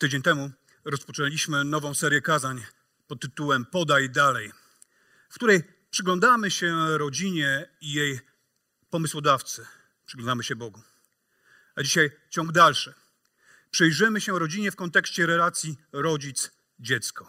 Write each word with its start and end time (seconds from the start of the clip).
Tydzień 0.00 0.22
temu 0.22 0.50
rozpoczęliśmy 0.84 1.64
nową 1.64 1.94
serię 1.94 2.20
kazań 2.20 2.64
pod 3.08 3.20
tytułem 3.20 3.66
Podaj 3.66 4.10
dalej, 4.10 4.52
w 5.30 5.34
której 5.34 5.62
przyglądamy 5.90 6.50
się 6.50 6.98
rodzinie 6.98 7.68
i 7.80 7.92
jej 7.92 8.20
pomysłodawcy, 8.90 9.66
przyglądamy 10.06 10.44
się 10.44 10.56
Bogu. 10.56 10.82
A 11.74 11.82
dzisiaj 11.82 12.10
ciąg 12.30 12.52
dalszy. 12.52 12.94
Przyjrzymy 13.70 14.20
się 14.20 14.38
rodzinie 14.38 14.70
w 14.70 14.76
kontekście 14.76 15.26
relacji 15.26 15.76
rodzic-dziecko. 15.92 17.26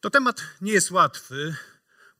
To 0.00 0.10
temat 0.10 0.42
nie 0.60 0.72
jest 0.72 0.90
łatwy, 0.90 1.56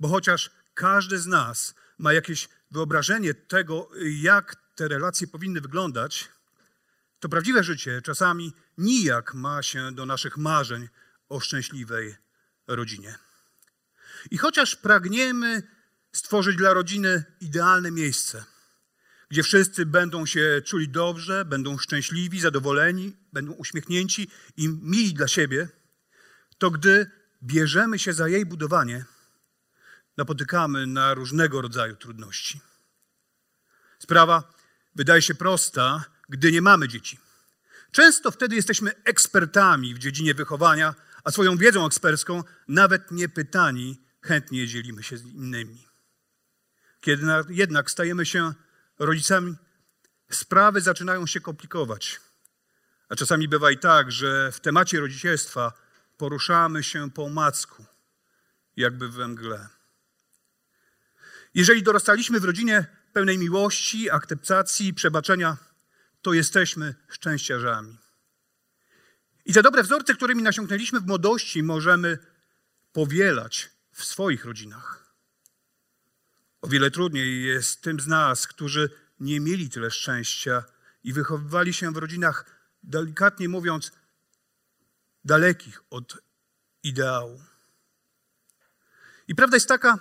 bo 0.00 0.08
chociaż 0.08 0.50
każdy 0.74 1.18
z 1.18 1.26
nas 1.26 1.74
ma 1.98 2.12
jakieś 2.12 2.48
wyobrażenie 2.70 3.34
tego, 3.34 3.90
jak 4.04 4.56
te 4.74 4.88
relacje 4.88 5.26
powinny 5.26 5.60
wyglądać, 5.60 6.33
to 7.24 7.28
prawdziwe 7.28 7.64
życie 7.64 8.02
czasami 8.02 8.52
nijak 8.78 9.34
ma 9.34 9.62
się 9.62 9.92
do 9.92 10.06
naszych 10.06 10.36
marzeń 10.36 10.88
o 11.28 11.40
szczęśliwej 11.40 12.16
rodzinie. 12.66 13.18
I 14.30 14.38
chociaż 14.38 14.76
pragniemy 14.76 15.62
stworzyć 16.12 16.56
dla 16.56 16.72
rodziny 16.74 17.24
idealne 17.40 17.90
miejsce, 17.90 18.44
gdzie 19.28 19.42
wszyscy 19.42 19.86
będą 19.86 20.26
się 20.26 20.62
czuli 20.64 20.88
dobrze, 20.88 21.44
będą 21.44 21.78
szczęśliwi, 21.78 22.40
zadowoleni, 22.40 23.16
będą 23.32 23.52
uśmiechnięci 23.52 24.30
i 24.56 24.68
mili 24.68 25.14
dla 25.14 25.28
siebie, 25.28 25.68
to 26.58 26.70
gdy 26.70 27.10
bierzemy 27.42 27.98
się 27.98 28.12
za 28.12 28.28
jej 28.28 28.46
budowanie, 28.46 29.04
napotykamy 30.16 30.86
na 30.86 31.14
różnego 31.14 31.60
rodzaju 31.60 31.96
trudności. 31.96 32.60
Sprawa 33.98 34.52
wydaje 34.94 35.22
się 35.22 35.34
prosta, 35.34 36.13
gdy 36.28 36.52
nie 36.52 36.62
mamy 36.62 36.88
dzieci. 36.88 37.18
Często 37.92 38.30
wtedy 38.30 38.56
jesteśmy 38.56 38.92
ekspertami 39.04 39.94
w 39.94 39.98
dziedzinie 39.98 40.34
wychowania, 40.34 40.94
a 41.24 41.30
swoją 41.30 41.56
wiedzą 41.56 41.86
ekspercką, 41.86 42.42
nawet 42.68 43.10
nie 43.10 43.28
pytani, 43.28 44.00
chętnie 44.22 44.66
dzielimy 44.66 45.02
się 45.02 45.16
z 45.16 45.24
innymi. 45.24 45.86
Kiedy 47.00 47.26
jednak 47.48 47.90
stajemy 47.90 48.26
się 48.26 48.54
rodzicami, 48.98 49.54
sprawy 50.30 50.80
zaczynają 50.80 51.26
się 51.26 51.40
komplikować. 51.40 52.20
A 53.08 53.16
czasami 53.16 53.48
bywa 53.48 53.70
i 53.70 53.78
tak, 53.78 54.12
że 54.12 54.52
w 54.52 54.60
temacie 54.60 55.00
rodzicielstwa 55.00 55.72
poruszamy 56.16 56.82
się 56.82 57.10
po 57.10 57.24
omacku, 57.24 57.84
jakby 58.76 59.08
we 59.08 59.28
mgle. 59.28 59.68
Jeżeli 61.54 61.82
dorastaliśmy 61.82 62.40
w 62.40 62.44
rodzinie 62.44 62.86
pełnej 63.12 63.38
miłości, 63.38 64.10
akceptacji 64.10 64.94
przebaczenia, 64.94 65.56
to 66.24 66.32
jesteśmy 66.32 66.94
szczęściarzami. 67.08 67.98
I 69.44 69.52
te 69.52 69.62
dobre 69.62 69.82
wzorce, 69.82 70.14
którymi 70.14 70.42
nasiąknęliśmy 70.42 71.00
w 71.00 71.06
młodości, 71.06 71.62
możemy 71.62 72.18
powielać 72.92 73.70
w 73.92 74.04
swoich 74.04 74.44
rodzinach. 74.44 75.14
O 76.60 76.68
wiele 76.68 76.90
trudniej 76.90 77.44
jest 77.44 77.82
tym 77.82 78.00
z 78.00 78.06
nas, 78.06 78.46
którzy 78.46 78.90
nie 79.20 79.40
mieli 79.40 79.70
tyle 79.70 79.90
szczęścia 79.90 80.64
i 81.02 81.12
wychowywali 81.12 81.72
się 81.72 81.92
w 81.92 81.96
rodzinach, 81.96 82.44
delikatnie 82.82 83.48
mówiąc, 83.48 83.92
dalekich 85.24 85.82
od 85.90 86.18
ideału. 86.82 87.40
I 89.28 89.34
prawda 89.34 89.56
jest 89.56 89.68
taka, 89.68 89.98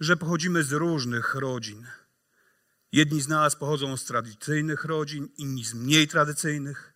że 0.00 0.16
pochodzimy 0.16 0.62
z 0.62 0.72
różnych 0.72 1.34
rodzin. 1.34 1.86
Jedni 2.92 3.20
z 3.20 3.28
nas 3.28 3.56
pochodzą 3.56 3.96
z 3.96 4.04
tradycyjnych 4.04 4.84
rodzin, 4.84 5.28
inni 5.38 5.64
z 5.64 5.74
mniej 5.74 6.08
tradycyjnych. 6.08 6.94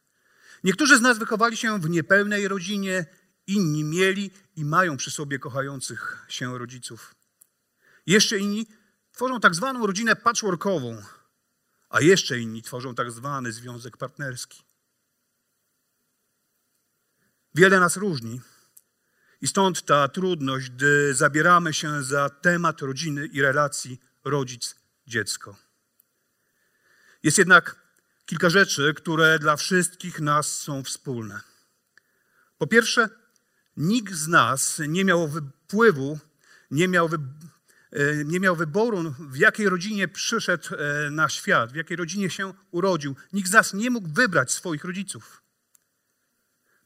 Niektórzy 0.65 0.99
z 0.99 1.01
nas 1.01 1.19
wychowali 1.19 1.57
się 1.57 1.81
w 1.81 1.91
niepełnej 1.91 2.49
rodzinie, 2.49 3.07
inni 3.47 3.85
mieli 3.85 4.31
i 4.57 4.65
mają 4.65 4.97
przy 4.97 5.11
sobie 5.11 5.39
kochających 5.39 6.27
się 6.29 6.59
rodziców. 6.59 7.15
Jeszcze 8.07 8.39
inni 8.39 8.67
tworzą 9.13 9.41
tak 9.41 9.55
zwaną 9.55 9.87
rodzinę 9.87 10.17
patchworkową, 10.17 11.03
a 11.89 12.01
jeszcze 12.01 12.39
inni 12.39 12.63
tworzą 12.63 12.95
tak 12.95 13.13
zwany 13.13 13.53
związek 13.53 13.97
partnerski. 13.97 14.63
Wiele 17.55 17.81
nas 17.81 17.97
różni 17.97 18.41
i 19.41 19.47
stąd 19.47 19.83
ta 19.83 20.09
trudność, 20.09 20.71
gdy 20.71 21.15
zabieramy 21.15 21.75
się 21.75 22.03
za 22.03 22.31
temat 22.31 22.83
rodziny 22.83 23.27
i 23.27 23.43
relacji 23.43 24.01
rodzic-dziecko. 24.25 25.72
Jest 27.23 27.39
jednak 27.39 27.77
kilka 28.27 28.51
rzeczy, 28.51 28.95
które 28.95 29.39
dla 29.39 29.57
wszystkich 29.57 30.21
nas 30.21 30.61
są 30.61 30.85
wspólne. 30.85 31.41
Po 32.59 32.67
pierwsze, 32.67 33.09
nikt 33.77 34.15
z 34.15 34.29
nas 34.29 34.81
nie 34.89 35.05
miał 35.05 35.31
wpływu, 35.31 36.19
nie 36.71 36.89
miał, 36.89 37.09
wy, 37.09 37.19
e, 37.93 38.25
nie 38.25 38.41
miał 38.41 38.57
wyboru, 38.57 39.15
w 39.19 39.37
jakiej 39.37 39.69
rodzinie 39.69 40.09
przyszedł 40.09 40.69
e, 40.75 41.11
na 41.11 41.29
świat, 41.29 41.73
w 41.73 41.75
jakiej 41.75 41.97
rodzinie 41.97 42.31
się 42.31 42.55
urodził. 42.71 43.17
Nikt 43.33 43.49
z 43.49 43.53
nas 43.53 43.75
nie 43.75 43.91
mógł 43.91 44.09
wybrać 44.09 44.53
swoich 44.53 44.85
rodziców. 44.85 45.43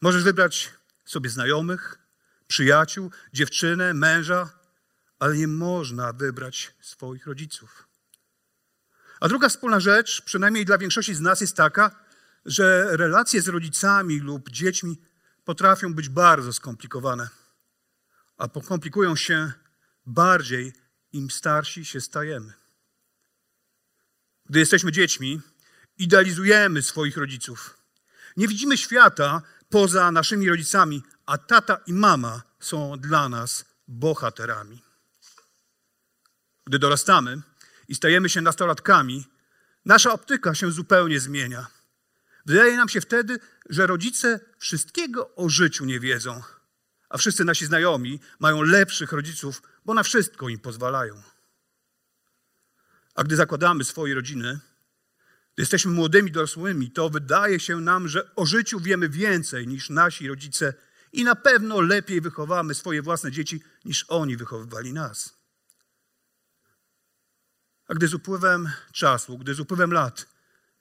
Możesz 0.01 0.23
wybrać 0.23 0.73
sobie 1.05 1.31
znajomych, 1.31 1.99
przyjaciół, 2.49 3.11
dziewczynę, 3.33 3.95
męża, 3.95 4.51
ale 5.19 5.37
nie 5.37 5.49
można 5.49 6.13
wybrać 6.13 6.75
swoich 6.81 7.27
rodziców. 7.27 7.86
A 9.21 9.29
druga 9.29 9.49
wspólna 9.49 9.81
rzecz, 9.81 10.23
przynajmniej 10.23 10.65
dla 10.65 10.79
większości 10.79 11.15
z 11.15 11.21
nas, 11.21 11.41
jest 11.41 11.57
taka, 11.57 11.91
że 12.45 12.97
relacje 12.97 13.43
z 13.43 13.49
rodzicami 13.49 14.21
lub 14.21 14.51
dziećmi 14.51 15.01
potrafią 15.45 15.95
być 15.95 16.09
bardzo 16.09 16.53
skomplikowane, 16.53 17.29
a 18.37 18.49
pokomplikują 18.49 19.17
się 19.17 19.53
bardziej, 20.07 20.73
im 21.13 21.31
starsi 21.31 21.85
się 21.85 22.01
stajemy. 22.01 22.53
Gdy 24.47 24.59
jesteśmy 24.59 24.93
dziećmi, 24.93 25.41
idealizujemy 25.99 26.83
swoich 26.83 27.17
rodziców. 27.17 27.79
Nie 28.37 28.49
widzimy 28.49 28.79
świata 28.79 29.43
poza 29.69 30.13
naszymi 30.13 30.49
rodzicami, 30.49 31.03
a 31.27 31.39
tata 31.39 31.77
i 31.87 31.93
mama 31.93 32.43
są 32.61 32.99
dla 32.99 33.29
nas 33.29 33.65
bohaterami. 33.89 34.83
Gdy 36.67 36.79
dorastamy, 36.79 37.43
i 37.89 37.95
stajemy 37.95 38.29
się 38.29 38.41
nastolatkami, 38.41 39.27
nasza 39.85 40.13
optyka 40.13 40.55
się 40.55 40.71
zupełnie 40.73 41.21
zmienia. 41.21 41.67
Wydaje 42.47 42.77
nam 42.77 42.89
się 42.89 43.01
wtedy, 43.01 43.39
że 43.69 43.87
rodzice 43.87 44.41
wszystkiego 44.59 45.35
o 45.35 45.49
życiu 45.49 45.85
nie 45.85 46.01
wiedzą, 46.01 46.43
a 47.09 47.19
wszyscy 47.19 47.45
nasi 47.45 47.67
znajomi 47.67 48.21
mają 48.39 48.63
lepszych 48.63 49.13
rodziców, 49.13 49.63
bo 49.85 49.95
na 49.95 50.03
wszystko 50.03 50.49
im 50.49 50.59
pozwalają. 50.59 51.23
A 53.15 53.25
gdy 53.25 53.37
zakładamy 53.37 53.85
swoje 53.85 54.15
rodziny, 54.15 54.59
gdy 55.55 55.63
jesteśmy 55.63 55.93
młodymi 55.93 56.33
dorosłymi, 56.33 56.91
to 56.91 57.11
wydaje 57.11 57.61
się 57.61 57.81
nam, 57.81 58.09
że 58.09 58.35
o 58.35 58.47
życiu 58.47 58.81
wiemy 58.81 59.09
więcej 59.09 59.67
niż 59.67 59.91
nasi 59.91 60.29
rodzice 60.29 60.75
i 61.13 61.25
na 61.25 61.35
pewno 61.35 61.81
lepiej 61.81 62.21
wychowamy 62.21 62.75
swoje 62.75 63.03
własne 63.03 63.33
dzieci 63.33 63.63
niż 63.85 64.05
oni 64.09 64.37
wychowywali 64.37 64.93
nas. 64.93 65.36
A 67.89 67.95
gdy 67.95 68.09
z 68.09 68.15
upływem 68.15 68.71
czasu, 68.93 69.39
gdy 69.39 69.55
z 69.55 69.61
upływem 69.61 69.93
lat 69.93 70.27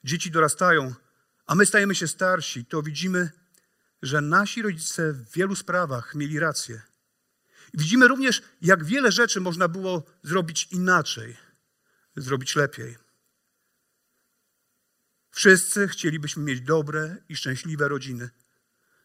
dzieci 0.04 0.30
dorastają, 0.30 0.94
a 1.46 1.54
my 1.54 1.66
stajemy 1.66 1.94
się 1.94 2.08
starsi, 2.08 2.64
to 2.64 2.82
widzimy, 2.82 3.30
że 4.02 4.20
nasi 4.20 4.62
rodzice 4.62 5.12
w 5.12 5.32
wielu 5.32 5.56
sprawach 5.56 6.14
mieli 6.14 6.38
rację. 6.38 6.82
widzimy 7.74 8.08
również, 8.08 8.42
jak 8.62 8.84
wiele 8.84 9.12
rzeczy 9.12 9.40
można 9.40 9.68
było 9.68 10.02
zrobić 10.22 10.68
inaczej, 10.70 11.36
zrobić 12.16 12.56
lepiej. 12.56 12.96
Wszyscy 15.30 15.88
chcielibyśmy 15.88 16.42
mieć 16.42 16.60
dobre 16.60 17.16
i 17.28 17.36
szczęśliwe 17.36 17.88
rodziny. 17.88 18.30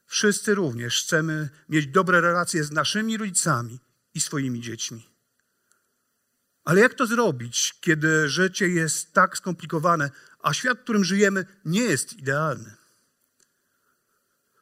Wszyscy 0.06 0.56
również 0.56 1.04
chcemy 1.04 1.50
mieć 1.70 1.88
dobre 1.88 2.22
relacje 2.22 2.64
z 2.64 2.72
naszymi 2.72 3.18
rodzicami 3.18 3.80
i 4.14 4.22
swoimi 4.22 4.62
dziećmi. 4.62 5.11
Ale 6.64 6.82
jak 6.82 6.94
to 6.94 7.06
zrobić, 7.06 7.74
kiedy 7.82 8.30
życie 8.30 8.68
jest 8.68 9.14
tak 9.14 9.38
skomplikowane, 9.38 10.12
a 10.44 10.54
świat, 10.54 10.80
w 10.80 10.84
którym 10.84 11.04
żyjemy, 11.04 11.46
nie 11.66 11.82
jest 11.82 12.14
idealny? 12.14 12.76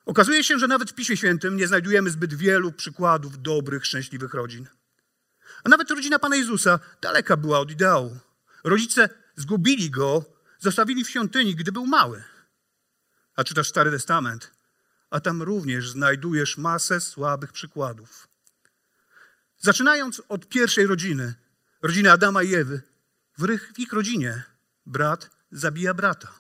Okazuje 0.06 0.44
się, 0.44 0.60
że 0.60 0.68
nawet 0.68 0.92
w 0.92 0.94
Piśmie 0.94 1.18
Świętym 1.18 1.57
nie 1.57 1.68
znajdujemy 1.68 2.10
zbyt 2.10 2.34
wielu 2.34 2.72
przykładów 2.72 3.42
dobrych, 3.42 3.86
szczęśliwych 3.86 4.34
rodzin. 4.34 4.68
A 5.63 5.69
nawet 5.69 5.92
rodzina 5.92 6.19
Pana 6.19 6.36
Jezusa 6.36 6.80
daleka 7.01 7.38
była 7.38 7.60
od 7.60 7.72
ideału. 7.72 8.18
Rodzice 8.63 9.10
zgubili 9.36 9.90
go, 9.90 10.25
zostawili 10.60 11.04
w 11.04 11.10
świątyni, 11.10 11.56
gdy 11.56 11.72
był 11.72 11.86
mały. 11.86 12.24
A 13.36 13.44
czytasz 13.44 13.69
Stary 13.69 13.92
Testament, 13.92 14.52
a 15.10 15.19
tam 15.19 15.42
również 15.42 15.90
znajdujesz 15.90 16.57
masę 16.57 17.02
słabych 17.02 17.52
przykładów. 17.52 18.28
Zaczynając 19.57 20.22
od 20.30 20.50
pierwszej 20.50 20.88
rodziny, 20.88 21.34
rodziny 21.81 22.12
Adama 22.12 22.44
i 22.44 22.54
Ewy, 22.56 22.81
w 23.38 23.80
ich 23.80 23.94
rodzinie 23.94 24.44
brat 24.86 25.30
zabija 25.52 25.94
brata, 25.94 26.34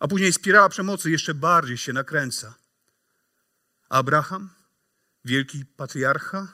a 0.00 0.08
później 0.08 0.32
spirala 0.32 0.68
przemocy 0.68 1.10
jeszcze 1.10 1.34
bardziej 1.34 1.78
się 1.78 1.92
nakręca. 1.92 2.54
Abraham, 3.88 4.50
wielki 5.24 5.64
patriarcha, 5.64 6.48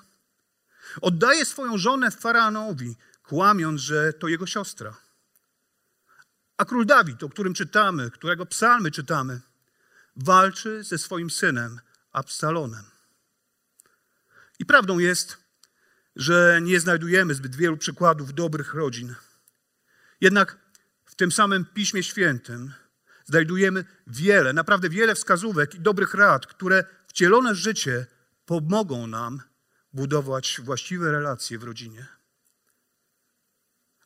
oddaje 1.00 1.44
swoją 1.44 1.78
żonę 1.78 2.10
faraonowi, 2.10 2.96
kłamiąc, 3.22 3.80
że 3.80 4.12
to 4.12 4.28
jego 4.28 4.46
siostra. 4.46 4.96
A 6.56 6.64
król 6.64 6.86
Dawid, 6.86 7.22
o 7.22 7.28
którym 7.28 7.54
czytamy, 7.54 8.10
którego 8.10 8.46
psalmy 8.46 8.90
czytamy, 8.90 9.40
walczy 10.16 10.84
ze 10.84 10.98
swoim 10.98 11.30
synem 11.30 11.80
Absalonem. 12.12 12.84
I 14.58 14.66
prawdą 14.66 14.98
jest, 14.98 15.38
że 16.16 16.60
nie 16.62 16.80
znajdujemy 16.80 17.34
zbyt 17.34 17.56
wielu 17.56 17.76
przykładów 17.76 18.34
dobrych 18.34 18.74
rodzin. 18.74 19.14
Jednak 20.20 20.58
w 21.04 21.14
tym 21.14 21.32
samym 21.32 21.64
Piśmie 21.64 22.02
Świętym 22.02 22.72
znajdujemy 23.24 23.84
wiele, 24.06 24.52
naprawdę 24.52 24.88
wiele 24.88 25.14
wskazówek 25.14 25.74
i 25.74 25.80
dobrych 25.80 26.14
rad, 26.14 26.46
które 26.46 26.84
wcielone 27.06 27.54
życie 27.54 28.06
pomogą 28.46 29.06
nam 29.06 29.42
budować 29.92 30.60
właściwe 30.64 31.12
relacje 31.12 31.58
w 31.58 31.62
rodzinie. 31.62 32.06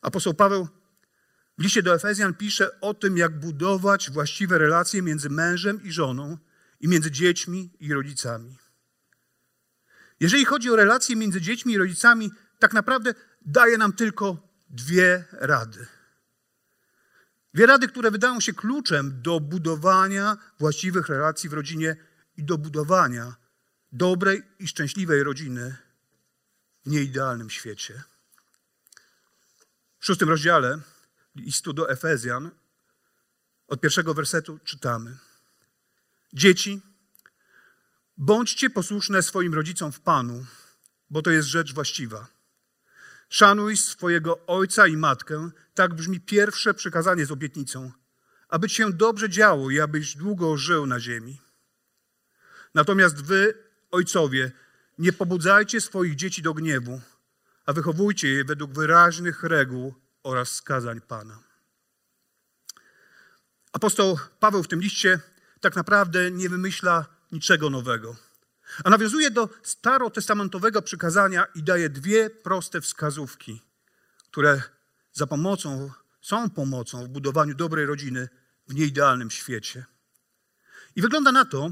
Apostoł 0.01 0.33
Paweł 0.33 0.67
w 1.57 1.63
liście 1.63 1.83
do 1.83 1.95
Efezjan 1.95 2.33
pisze 2.33 2.81
o 2.81 2.93
tym, 2.93 3.17
jak 3.17 3.39
budować 3.39 4.11
właściwe 4.11 4.57
relacje 4.57 5.01
między 5.01 5.29
mężem 5.29 5.83
i 5.83 5.91
żoną 5.91 6.37
i 6.79 6.87
między 6.87 7.11
dziećmi 7.11 7.69
i 7.79 7.93
rodzicami. 7.93 8.57
Jeżeli 10.19 10.45
chodzi 10.45 10.69
o 10.69 10.75
relacje 10.75 11.15
między 11.15 11.41
dziećmi 11.41 11.73
i 11.73 11.77
rodzicami, 11.77 12.31
tak 12.59 12.73
naprawdę 12.73 13.13
daje 13.41 13.77
nam 13.77 13.93
tylko 13.93 14.37
dwie 14.69 15.25
rady. 15.31 15.87
Dwie 17.53 17.65
rady, 17.65 17.87
które 17.87 18.11
wydają 18.11 18.39
się 18.39 18.53
kluczem 18.53 19.21
do 19.21 19.39
budowania 19.39 20.37
właściwych 20.59 21.09
relacji 21.09 21.49
w 21.49 21.53
rodzinie 21.53 21.95
i 22.37 22.43
do 22.43 22.57
budowania 22.57 23.35
dobrej 23.91 24.43
i 24.59 24.67
szczęśliwej 24.67 25.23
rodziny 25.23 25.75
w 26.85 26.89
nieidealnym 26.89 27.49
świecie. 27.49 28.03
W 29.99 30.05
szóstym 30.05 30.29
rozdziale 30.29 30.79
listu 31.35 31.73
do 31.73 31.89
Efezjan 31.89 32.51
od 33.67 33.81
pierwszego 33.81 34.13
wersetu 34.13 34.59
czytamy: 34.63 35.17
Dzieci, 36.33 36.81
bądźcie 38.17 38.69
posłuszne 38.69 39.23
swoim 39.23 39.53
rodzicom 39.53 39.91
w 39.91 39.99
Panu, 39.99 40.45
bo 41.09 41.21
to 41.21 41.31
jest 41.31 41.47
rzecz 41.47 41.73
właściwa. 41.73 42.27
Szanuj 43.29 43.77
swojego 43.77 44.45
ojca 44.47 44.87
i 44.87 44.97
matkę, 44.97 45.49
tak 45.73 45.93
brzmi 45.93 46.19
pierwsze 46.19 46.73
przykazanie 46.73 47.25
z 47.25 47.31
obietnicą, 47.31 47.91
aby 48.49 48.69
ci 48.69 48.75
się 48.75 48.93
dobrze 48.93 49.29
działo 49.29 49.71
i 49.71 49.79
abyś 49.79 50.15
długo 50.15 50.57
żył 50.57 50.85
na 50.85 50.99
ziemi. 50.99 51.41
Natomiast 52.73 53.23
wy, 53.23 53.53
ojcowie, 53.91 54.51
nie 54.97 55.13
pobudzajcie 55.13 55.81
swoich 55.81 56.15
dzieci 56.15 56.41
do 56.41 56.53
gniewu, 56.53 57.01
a 57.65 57.73
wychowujcie 57.73 58.27
je 58.27 58.45
według 58.45 58.71
wyraźnych 58.71 59.43
reguł 59.43 59.95
oraz 60.23 60.51
skazań 60.51 61.01
Pana. 61.01 61.39
Apostoł 63.73 64.19
Paweł 64.39 64.63
w 64.63 64.67
tym 64.67 64.81
liście 64.81 65.19
tak 65.61 65.75
naprawdę 65.75 66.31
nie 66.31 66.49
wymyśla 66.49 67.14
niczego 67.31 67.69
nowego, 67.69 68.15
a 68.83 68.89
nawiązuje 68.89 69.31
do 69.31 69.49
starotestamentowego 69.63 70.81
przykazania 70.81 71.45
i 71.55 71.63
daje 71.63 71.89
dwie 71.89 72.29
proste 72.29 72.81
wskazówki, 72.81 73.61
które 74.31 74.61
za 75.13 75.27
pomocą, 75.27 75.91
są 76.21 76.49
pomocą 76.49 77.05
w 77.05 77.07
budowaniu 77.07 77.55
dobrej 77.55 77.85
rodziny 77.85 78.29
w 78.67 78.73
nieidealnym 78.73 79.31
świecie. 79.31 79.85
I 80.95 81.01
wygląda 81.01 81.31
na 81.31 81.45
to, 81.45 81.71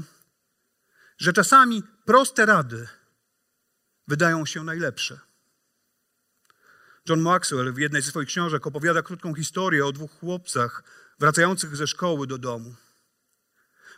że 1.18 1.32
czasami 1.32 1.82
proste 2.04 2.46
rady 2.46 2.88
wydają 4.08 4.46
się 4.46 4.64
najlepsze. 4.64 5.20
John 7.08 7.20
Maxwell 7.20 7.72
w 7.72 7.78
jednej 7.78 8.02
ze 8.02 8.10
swoich 8.10 8.28
książek 8.28 8.66
opowiada 8.66 9.02
krótką 9.02 9.34
historię 9.34 9.86
o 9.86 9.92
dwóch 9.92 10.10
chłopcach 10.10 10.82
wracających 11.18 11.76
ze 11.76 11.86
szkoły 11.86 12.26
do 12.26 12.38
domu. 12.38 12.74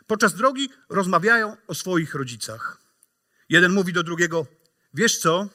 Podczas 0.07 0.33
drogi 0.33 0.69
rozmawiają 0.89 1.57
o 1.67 1.75
swoich 1.75 2.15
rodzicach. 2.15 2.77
Jeden 3.49 3.73
mówi 3.73 3.93
do 3.93 4.03
drugiego: 4.03 4.45
Wiesz 4.93 5.17
co? 5.19 5.49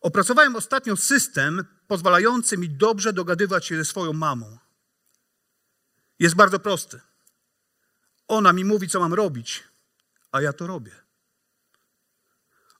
Opracowałem 0.00 0.56
ostatnio 0.56 0.96
system 0.96 1.64
pozwalający 1.88 2.58
mi 2.58 2.70
dobrze 2.70 3.12
dogadywać 3.12 3.66
się 3.66 3.76
ze 3.76 3.84
swoją 3.84 4.12
mamą. 4.12 4.58
Jest 6.18 6.34
bardzo 6.34 6.58
prosty. 6.58 7.00
Ona 8.28 8.52
mi 8.52 8.64
mówi, 8.64 8.88
co 8.88 9.00
mam 9.00 9.14
robić, 9.14 9.64
a 10.32 10.40
ja 10.40 10.52
to 10.52 10.66
robię. 10.66 10.92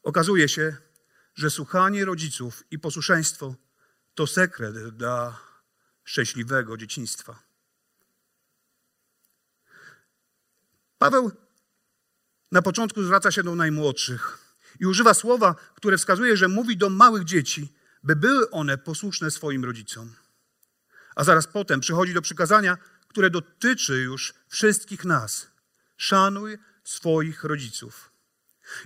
Okazuje 0.02 0.48
się, 0.48 0.76
że 1.34 1.50
słuchanie 1.50 2.04
rodziców 2.04 2.64
i 2.70 2.78
posłuszeństwo 2.78 3.54
to 4.14 4.26
sekret 4.26 4.88
dla 4.88 5.38
szczęśliwego 6.04 6.76
dzieciństwa. 6.76 7.43
Paweł 11.04 11.30
na 12.52 12.62
początku 12.62 13.02
zwraca 13.02 13.30
się 13.30 13.42
do 13.42 13.54
najmłodszych 13.54 14.38
i 14.80 14.86
używa 14.86 15.14
słowa, 15.14 15.54
które 15.74 15.98
wskazuje, 15.98 16.36
że 16.36 16.48
mówi 16.48 16.76
do 16.76 16.90
małych 16.90 17.24
dzieci, 17.24 17.72
by 18.02 18.16
były 18.16 18.50
one 18.50 18.78
posłuszne 18.78 19.30
swoim 19.30 19.64
rodzicom. 19.64 20.14
A 21.16 21.24
zaraz 21.24 21.46
potem 21.46 21.80
przychodzi 21.80 22.14
do 22.14 22.22
przykazania, 22.22 22.78
które 23.08 23.30
dotyczy 23.30 23.94
już 23.94 24.34
wszystkich 24.48 25.04
nas. 25.04 25.46
Szanuj 25.96 26.58
swoich 26.84 27.44
rodziców. 27.44 28.10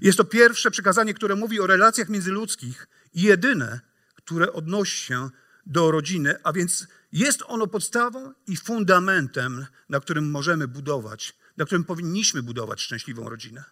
Jest 0.00 0.19
to 0.19 0.25
pierwsze 0.25 0.71
przykazanie, 0.71 1.14
które 1.14 1.37
mówi 1.37 1.61
o 1.61 1.66
relacjach 1.66 2.09
międzyludzkich 2.09 2.88
i 3.12 3.23
jedyne, 3.23 3.81
które 4.14 4.52
odnosi 4.52 5.04
się 5.07 5.31
do 5.66 5.90
rodziny, 5.90 6.35
a 6.45 6.52
więc 6.52 6.87
jest 7.12 7.43
ono 7.47 7.67
podstawą 7.67 8.35
i 8.47 8.57
fundamentem, 8.57 9.67
na 9.88 10.00
którym 10.00 10.31
możemy 10.31 10.69
budować, 10.69 11.37
na 11.57 11.65
którym 11.65 11.85
powinniśmy 11.85 12.43
budować 12.43 12.81
szczęśliwą 12.81 13.29
rodzinę. 13.29 13.65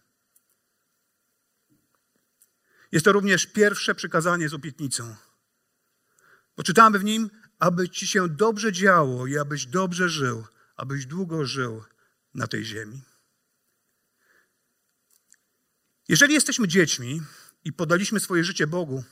Jest 2.92 3.04
to 3.04 3.12
również 3.12 3.46
pierwsze 3.46 3.94
przykazanie 3.94 4.48
z 4.48 4.54
obietnicą. 4.54 5.16
Poczytamy 6.54 6.98
w 6.98 7.04
nim, 7.04 7.30
aby 7.58 7.88
ci 7.88 8.06
się 8.06 8.28
dobrze 8.28 8.72
działo 8.72 9.26
i 9.26 9.38
abyś 9.38 9.66
dobrze 9.66 10.08
żył, 10.08 10.44
abyś 10.76 11.06
długo 11.06 11.44
żył 11.44 11.84
na 12.34 12.46
tej 12.46 12.64
ziemi. 12.64 13.02
Jeżeli 16.08 16.34
jesteśmy 16.34 16.68
dziećmi 16.68 17.22
i 17.64 17.72
podaliśmy 17.72 18.20
swoje 18.20 18.44
życie 18.44 18.66
Bogu, 18.66 19.04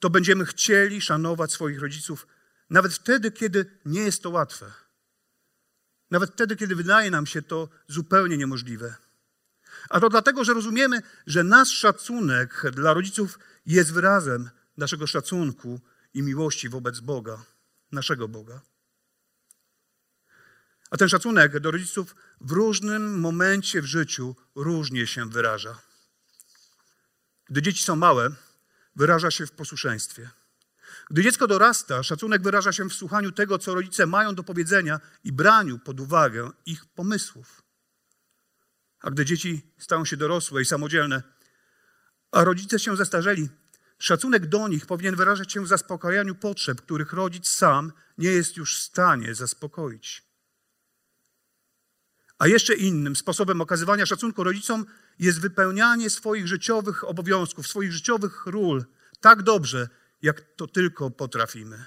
to 0.00 0.10
będziemy 0.10 0.46
chcieli 0.46 1.00
szanować 1.00 1.52
swoich 1.52 1.80
rodziców 1.80 2.26
nawet 2.72 2.94
wtedy, 2.94 3.30
kiedy 3.30 3.78
nie 3.84 4.00
jest 4.00 4.22
to 4.22 4.30
łatwe. 4.30 4.72
Nawet 6.10 6.30
wtedy, 6.32 6.56
kiedy 6.56 6.76
wydaje 6.76 7.10
nam 7.10 7.26
się 7.26 7.42
to 7.42 7.68
zupełnie 7.88 8.36
niemożliwe. 8.36 8.94
A 9.88 10.00
to 10.00 10.08
dlatego, 10.08 10.44
że 10.44 10.54
rozumiemy, 10.54 11.02
że 11.26 11.44
nasz 11.44 11.68
szacunek 11.68 12.62
dla 12.72 12.94
rodziców 12.94 13.38
jest 13.66 13.92
wyrazem 13.92 14.50
naszego 14.76 15.06
szacunku 15.06 15.80
i 16.14 16.22
miłości 16.22 16.68
wobec 16.68 17.00
Boga, 17.00 17.44
naszego 17.92 18.28
Boga. 18.28 18.60
A 20.90 20.96
ten 20.96 21.08
szacunek 21.08 21.60
do 21.60 21.70
rodziców 21.70 22.16
w 22.40 22.50
różnym 22.50 23.20
momencie 23.20 23.82
w 23.82 23.86
życiu 23.86 24.36
różnie 24.54 25.06
się 25.06 25.30
wyraża. 25.30 25.82
Gdy 27.44 27.62
dzieci 27.62 27.84
są 27.84 27.96
małe, 27.96 28.30
wyraża 28.96 29.30
się 29.30 29.46
w 29.46 29.52
posłuszeństwie. 29.52 30.30
Gdy 31.12 31.22
dziecko 31.22 31.46
dorasta, 31.46 32.02
szacunek 32.02 32.42
wyraża 32.42 32.72
się 32.72 32.88
w 32.88 32.94
słuchaniu 32.94 33.32
tego, 33.32 33.58
co 33.58 33.74
rodzice 33.74 34.06
mają 34.06 34.34
do 34.34 34.42
powiedzenia 34.42 35.00
i 35.24 35.32
braniu 35.32 35.78
pod 35.78 36.00
uwagę 36.00 36.50
ich 36.66 36.86
pomysłów. 36.86 37.62
A 39.00 39.10
gdy 39.10 39.24
dzieci 39.24 39.74
stają 39.78 40.04
się 40.04 40.16
dorosłe 40.16 40.62
i 40.62 40.64
samodzielne, 40.64 41.22
a 42.30 42.44
rodzice 42.44 42.78
się 42.78 42.96
zestarzeli, 42.96 43.48
Szacunek 43.98 44.46
do 44.46 44.68
nich 44.68 44.86
powinien 44.86 45.16
wyrażać 45.16 45.52
się 45.52 45.64
w 45.64 45.68
zaspokajaniu 45.68 46.34
potrzeb, 46.34 46.82
których 46.82 47.12
rodzic 47.12 47.48
sam 47.48 47.92
nie 48.18 48.30
jest 48.30 48.56
już 48.56 48.78
w 48.78 48.82
stanie 48.82 49.34
zaspokoić. 49.34 50.22
A 52.38 52.46
jeszcze 52.46 52.74
innym 52.74 53.16
sposobem 53.16 53.60
okazywania 53.60 54.06
szacunku 54.06 54.44
rodzicom 54.44 54.86
jest 55.18 55.40
wypełnianie 55.40 56.10
swoich 56.10 56.48
życiowych 56.48 57.04
obowiązków, 57.04 57.68
swoich 57.68 57.92
życiowych 57.92 58.46
ról 58.46 58.84
tak 59.20 59.42
dobrze, 59.42 59.88
jak 60.22 60.40
to 60.56 60.66
tylko 60.66 61.10
potrafimy. 61.10 61.84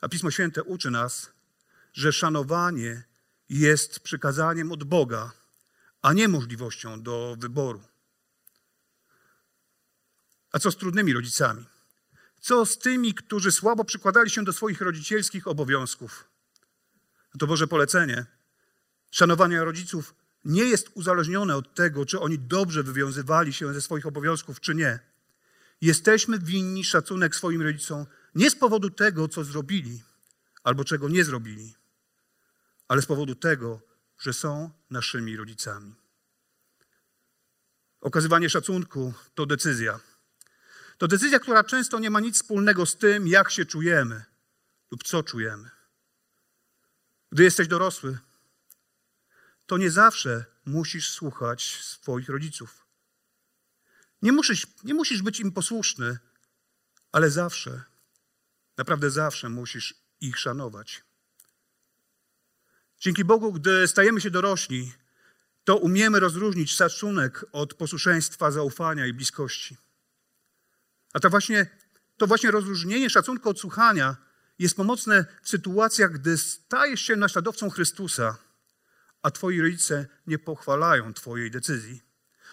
A 0.00 0.08
Pismo 0.08 0.30
Święte 0.30 0.62
uczy 0.62 0.90
nas, 0.90 1.30
że 1.92 2.12
szanowanie 2.12 3.02
jest 3.48 4.00
przykazaniem 4.00 4.72
od 4.72 4.84
Boga, 4.84 5.32
a 6.02 6.12
nie 6.12 6.28
możliwością 6.28 7.02
do 7.02 7.36
wyboru. 7.38 7.82
A 10.52 10.58
co 10.58 10.70
z 10.70 10.76
trudnymi 10.76 11.12
rodzicami? 11.12 11.64
Co 12.40 12.66
z 12.66 12.78
tymi, 12.78 13.14
którzy 13.14 13.52
słabo 13.52 13.84
przykładali 13.84 14.30
się 14.30 14.44
do 14.44 14.52
swoich 14.52 14.80
rodzicielskich 14.80 15.46
obowiązków? 15.46 16.28
To 17.38 17.46
Boże 17.46 17.66
polecenie. 17.66 18.26
Szanowanie 19.10 19.64
rodziców 19.64 20.14
nie 20.44 20.64
jest 20.64 20.90
uzależnione 20.94 21.56
od 21.56 21.74
tego, 21.74 22.06
czy 22.06 22.20
oni 22.20 22.38
dobrze 22.38 22.82
wywiązywali 22.82 23.52
się 23.52 23.74
ze 23.74 23.80
swoich 23.80 24.06
obowiązków, 24.06 24.60
czy 24.60 24.74
nie. 24.74 24.98
Jesteśmy 25.80 26.38
winni 26.38 26.84
szacunek 26.84 27.36
swoim 27.36 27.62
rodzicom 27.62 28.06
nie 28.34 28.50
z 28.50 28.56
powodu 28.56 28.90
tego, 28.90 29.28
co 29.28 29.44
zrobili 29.44 30.02
albo 30.62 30.84
czego 30.84 31.08
nie 31.08 31.24
zrobili, 31.24 31.74
ale 32.88 33.02
z 33.02 33.06
powodu 33.06 33.34
tego, 33.34 33.80
że 34.18 34.32
są 34.32 34.70
naszymi 34.90 35.36
rodzicami. 35.36 35.94
Okazywanie 38.00 38.50
szacunku 38.50 39.14
to 39.34 39.46
decyzja. 39.46 40.00
To 40.98 41.08
decyzja, 41.08 41.38
która 41.38 41.64
często 41.64 41.98
nie 41.98 42.10
ma 42.10 42.20
nic 42.20 42.34
wspólnego 42.34 42.86
z 42.86 42.96
tym, 42.96 43.28
jak 43.28 43.50
się 43.50 43.64
czujemy 43.64 44.24
lub 44.90 45.02
co 45.04 45.22
czujemy. 45.22 45.70
Gdy 47.32 47.44
jesteś 47.44 47.68
dorosły, 47.68 48.18
to 49.66 49.78
nie 49.78 49.90
zawsze 49.90 50.44
musisz 50.64 51.10
słuchać 51.10 51.84
swoich 51.84 52.28
rodziców. 52.28 52.87
Nie 54.22 54.32
musisz, 54.32 54.66
nie 54.84 54.94
musisz 54.94 55.22
być 55.22 55.40
im 55.40 55.52
posłuszny, 55.52 56.18
ale 57.12 57.30
zawsze, 57.30 57.82
naprawdę 58.76 59.10
zawsze 59.10 59.48
musisz 59.48 59.94
ich 60.20 60.38
szanować. 60.38 61.04
Dzięki 63.00 63.24
Bogu, 63.24 63.52
gdy 63.52 63.88
stajemy 63.88 64.20
się 64.20 64.30
dorośli, 64.30 64.92
to 65.64 65.76
umiemy 65.76 66.20
rozróżnić 66.20 66.72
szacunek 66.72 67.44
od 67.52 67.74
posłuszeństwa, 67.74 68.50
zaufania 68.50 69.06
i 69.06 69.12
bliskości. 69.12 69.76
A 71.12 71.20
to 71.20 71.30
właśnie, 71.30 71.66
to 72.16 72.26
właśnie 72.26 72.50
rozróżnienie 72.50 73.10
szacunku 73.10 73.48
od 73.48 73.60
słuchania 73.60 74.16
jest 74.58 74.76
pomocne 74.76 75.24
w 75.42 75.48
sytuacjach, 75.48 76.12
gdy 76.12 76.38
stajesz 76.38 77.00
się 77.00 77.16
naśladowcą 77.16 77.70
Chrystusa, 77.70 78.36
a 79.22 79.30
twoi 79.30 79.60
rodzice 79.60 80.06
nie 80.26 80.38
pochwalają 80.38 81.14
twojej 81.14 81.50
decyzji. 81.50 82.02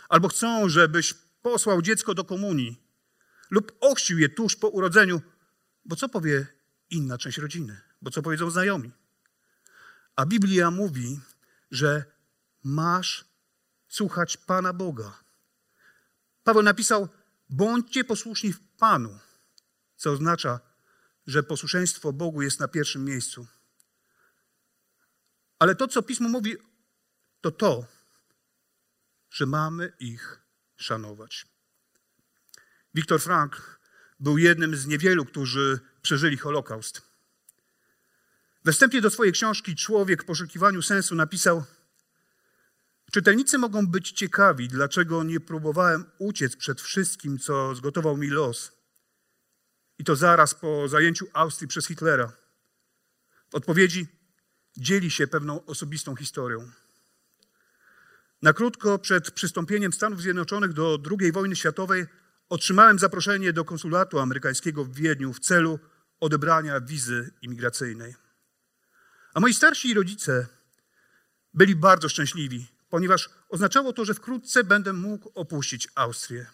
Albo 0.10 0.28
chcą, 0.28 0.70
żebyś 0.70 1.14
posłał 1.46 1.82
dziecko 1.82 2.14
do 2.14 2.26
komunii 2.26 2.82
lub 3.50 3.78
ochrzcił 3.82 4.20
je 4.20 4.30
tuż 4.30 4.56
po 4.56 4.70
urodzeniu, 4.70 5.22
bo 5.86 5.96
co 5.96 6.10
powie 6.10 6.48
inna 6.90 7.18
część 7.18 7.38
rodziny? 7.38 7.82
Bo 8.02 8.12
co 8.12 8.22
powiedzą 8.22 8.50
znajomi? 8.50 8.92
A 10.16 10.26
Biblia 10.26 10.72
mówi, 10.72 11.20
że 11.72 12.06
masz 12.64 13.26
słuchać 13.88 14.38
Pana 14.38 14.74
Boga. 14.74 15.20
Paweł 16.44 16.64
napisał: 16.64 17.10
Bądźcie 17.50 18.04
posłuszni 18.04 18.54
w 18.54 18.60
Panu, 18.60 19.20
co 19.96 20.12
oznacza, 20.12 20.60
że 21.28 21.44
posłuszeństwo 21.44 22.14
Bogu 22.14 22.42
jest 22.42 22.60
na 22.60 22.68
pierwszym 22.68 23.06
miejscu. 23.06 23.48
Ale 25.60 25.76
to, 25.76 25.88
co 25.88 26.02
pismo 26.02 26.30
mówi, 26.30 26.56
to 27.42 27.52
to, 27.52 27.86
że 29.30 29.46
mamy 29.46 29.94
ich 30.00 30.45
szanować. 30.78 31.46
Wiktor 32.94 33.22
Frank 33.22 33.80
był 34.20 34.38
jednym 34.38 34.76
z 34.76 34.86
niewielu, 34.88 35.26
którzy 35.26 35.80
przeżyli 36.02 36.38
Holokaust. 36.38 37.02
We 38.66 38.72
wstępie 38.72 39.02
do 39.02 39.10
swojej 39.10 39.34
książki 39.34 39.76
Człowiek 39.76 40.24
w 40.24 40.26
poszukiwaniu 40.26 40.82
sensu 40.82 41.16
napisał: 41.16 41.64
Czytelnicy 43.12 43.58
mogą 43.58 43.88
być 43.88 44.12
ciekawi, 44.12 44.68
dlaczego 44.68 45.24
nie 45.24 45.40
próbowałem 45.40 46.06
uciec 46.18 46.56
przed 46.56 46.82
wszystkim, 46.82 47.40
co 47.40 47.76
zgotował 47.76 48.18
mi 48.18 48.28
los. 48.28 48.72
I 50.00 50.04
to 50.04 50.16
zaraz 50.16 50.56
po 50.56 50.88
zajęciu 50.88 51.28
Austrii 51.34 51.68
przez 51.68 51.88
Hitlera. 51.88 52.34
W 53.50 53.56
odpowiedzi 53.56 54.08
dzieli 54.78 55.12
się 55.12 55.28
pewną 55.28 55.66
osobistą 55.66 56.16
historią. 56.16 56.72
Na 58.46 58.54
krótko 58.54 59.00
przed 59.00 59.32
przystąpieniem 59.32 59.94
Stanów 59.94 60.22
Zjednoczonych 60.22 60.74
do 60.74 61.00
II 61.20 61.32
wojny 61.32 61.56
światowej 61.56 62.06
otrzymałem 62.50 63.00
zaproszenie 63.00 63.54
do 63.54 63.66
konsulatu 63.66 64.20
amerykańskiego 64.20 64.86
w 64.86 64.96
Wiedniu 64.96 65.34
w 65.34 65.40
celu 65.40 65.80
odebrania 66.20 66.82
wizy 66.82 67.32
imigracyjnej. 67.42 68.16
A 69.34 69.40
moi 69.40 69.54
starsi 69.54 69.94
rodzice 69.94 70.48
byli 71.54 71.76
bardzo 71.76 72.10
szczęśliwi, 72.10 72.68
ponieważ 72.90 73.30
oznaczało 73.50 73.94
to, 73.94 74.06
że 74.06 74.14
wkrótce 74.14 74.64
będę 74.64 74.94
mógł 74.94 75.32
opuścić 75.36 75.88
Austrię. 75.96 76.46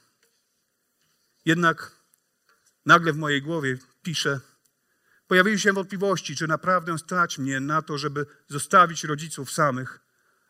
Jednak 1.45 1.91
nagle 2.85 3.13
w 3.13 3.17
mojej 3.17 3.41
głowie 3.41 3.77
piszę, 4.03 4.39
pojawiły 5.27 5.59
się 5.59 5.73
wątpliwości, 5.73 6.35
czy 6.35 6.47
naprawdę 6.47 6.97
stać 6.97 7.37
mnie 7.37 7.59
na 7.59 7.81
to, 7.81 7.97
żeby 7.97 8.25
zostawić 8.47 9.03
rodziców 9.03 9.51
samych, 9.51 9.99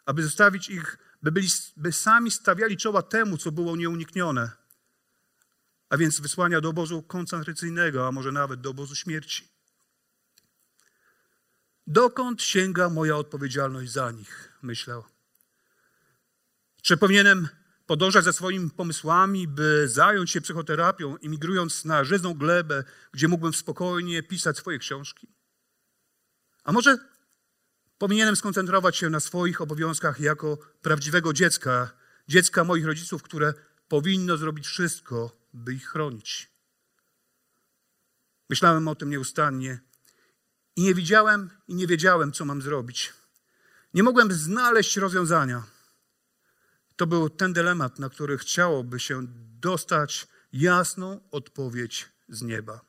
aby 0.05 0.23
zostawić 0.23 0.69
ich, 0.69 0.97
by, 1.21 1.31
byli, 1.31 1.47
by 1.77 1.91
sami 1.91 2.31
stawiali 2.31 2.77
czoła 2.77 3.01
temu, 3.01 3.37
co 3.37 3.51
było 3.51 3.75
nieuniknione, 3.75 4.51
a 5.89 5.97
więc 5.97 6.19
wysłania 6.19 6.61
do 6.61 6.69
obozu 6.69 7.03
koncentracyjnego, 7.03 8.07
a 8.07 8.11
może 8.11 8.31
nawet 8.31 8.61
do 8.61 8.69
obozu 8.69 8.95
śmierci. 8.95 9.47
Dokąd 11.87 12.41
sięga 12.41 12.89
moja 12.89 13.17
odpowiedzialność 13.17 13.91
za 13.91 14.11
nich? 14.11 14.53
Myślał. 14.61 15.03
Czy 16.81 16.97
powinienem 16.97 17.47
podążać 17.85 18.23
za 18.23 18.33
swoimi 18.33 18.69
pomysłami, 18.69 19.47
by 19.47 19.89
zająć 19.89 20.31
się 20.31 20.41
psychoterapią, 20.41 21.17
imigrując 21.17 21.85
na 21.85 22.03
żyzną 22.03 22.33
glebę, 22.33 22.83
gdzie 23.11 23.27
mógłbym 23.27 23.53
spokojnie 23.53 24.23
pisać 24.23 24.57
swoje 24.57 24.79
książki? 24.79 25.27
A 26.63 26.71
może 26.71 26.97
powinienem 28.01 28.35
skoncentrować 28.35 28.97
się 28.97 29.09
na 29.09 29.19
swoich 29.19 29.61
obowiązkach 29.61 30.19
jako 30.19 30.57
prawdziwego 30.81 31.33
dziecka, 31.33 31.91
dziecka 32.27 32.63
moich 32.63 32.85
rodziców, 32.85 33.23
które 33.23 33.53
powinno 33.87 34.37
zrobić 34.37 34.67
wszystko, 34.67 35.31
by 35.53 35.73
ich 35.73 35.87
chronić. 35.87 36.51
Myślałem 38.49 38.87
o 38.87 38.95
tym 38.95 39.09
nieustannie 39.09 39.79
i 40.75 40.81
nie 40.81 40.95
widziałem 40.95 41.49
i 41.67 41.75
nie 41.75 41.87
wiedziałem, 41.87 42.31
co 42.31 42.45
mam 42.45 42.61
zrobić. 42.61 43.13
Nie 43.93 44.03
mogłem 44.03 44.31
znaleźć 44.31 44.97
rozwiązania. 44.97 45.63
To 46.95 47.07
był 47.07 47.29
ten 47.29 47.53
dylemat, 47.53 47.99
na 47.99 48.09
który 48.09 48.37
chciałoby 48.37 48.99
się 48.99 49.27
dostać 49.59 50.27
jasną 50.53 51.21
odpowiedź 51.31 52.09
z 52.29 52.41
nieba. 52.41 52.81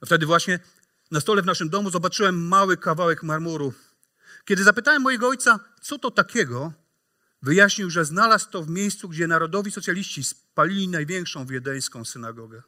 A 0.00 0.06
wtedy 0.06 0.26
właśnie 0.26 0.60
na 1.10 1.20
stole 1.20 1.42
w 1.42 1.46
naszym 1.46 1.68
domu 1.68 1.90
zobaczyłem 1.90 2.48
mały 2.48 2.76
kawałek 2.76 3.22
marmuru. 3.22 3.72
Kiedy 4.44 4.64
zapytałem 4.64 5.02
mojego 5.02 5.28
ojca, 5.28 5.60
co 5.80 5.98
to 5.98 6.10
takiego, 6.10 6.72
wyjaśnił, 7.42 7.90
że 7.90 8.04
znalazł 8.04 8.50
to 8.50 8.62
w 8.62 8.70
miejscu, 8.70 9.08
gdzie 9.08 9.26
narodowi 9.26 9.70
socjaliści 9.70 10.24
spalili 10.24 10.88
największą 10.88 11.46
wiedeńską 11.46 12.04
synagogę. 12.04 12.62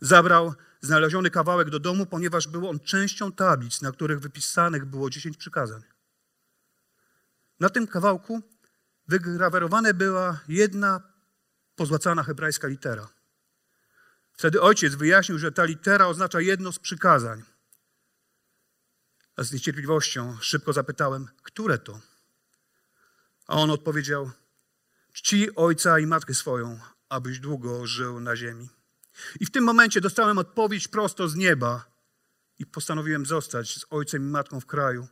Zabrał 0.00 0.54
znaleziony 0.80 1.30
kawałek 1.30 1.70
do 1.70 1.78
domu, 1.78 2.06
ponieważ 2.06 2.48
był 2.48 2.68
on 2.68 2.80
częścią 2.80 3.32
tablic, 3.32 3.82
na 3.82 3.92
których 3.92 4.20
wypisanych 4.20 4.84
było 4.84 5.10
dziesięć 5.10 5.36
przykazań. 5.36 5.82
Na 7.60 7.68
tym 7.68 7.86
kawałku 7.86 8.42
wygrawerowana 9.08 9.92
była 9.92 10.40
jedna 10.48 11.02
pozłacana 11.76 12.22
hebrajska 12.22 12.68
litera. 12.68 13.08
Wtedy 14.38 14.60
ojciec 14.60 14.94
wyjaśnił, 14.94 15.38
że 15.38 15.52
ta 15.52 15.64
litera 15.64 16.06
oznacza 16.06 16.40
jedno 16.40 16.72
z 16.72 16.78
przykazań. 16.78 17.42
A 19.36 19.42
z 19.42 19.52
niecierpliwością 19.52 20.36
szybko 20.40 20.72
zapytałem, 20.72 21.28
które 21.42 21.78
to? 21.78 22.00
A 23.46 23.54
on 23.54 23.70
odpowiedział: 23.70 24.30
Czci 25.12 25.54
ojca 25.54 25.98
i 25.98 26.06
matkę 26.06 26.34
swoją, 26.34 26.80
abyś 27.08 27.38
długo 27.38 27.86
żył 27.86 28.20
na 28.20 28.36
ziemi. 28.36 28.68
I 29.40 29.46
w 29.46 29.50
tym 29.50 29.64
momencie 29.64 30.00
dostałem 30.00 30.38
odpowiedź 30.38 30.88
prosto 30.88 31.28
z 31.28 31.34
nieba 31.34 31.84
i 32.58 32.66
postanowiłem 32.66 33.26
zostać 33.26 33.74
z 33.74 33.86
ojcem 33.90 34.22
i 34.22 34.30
matką 34.30 34.60
w 34.60 34.66
kraju. 34.66 35.08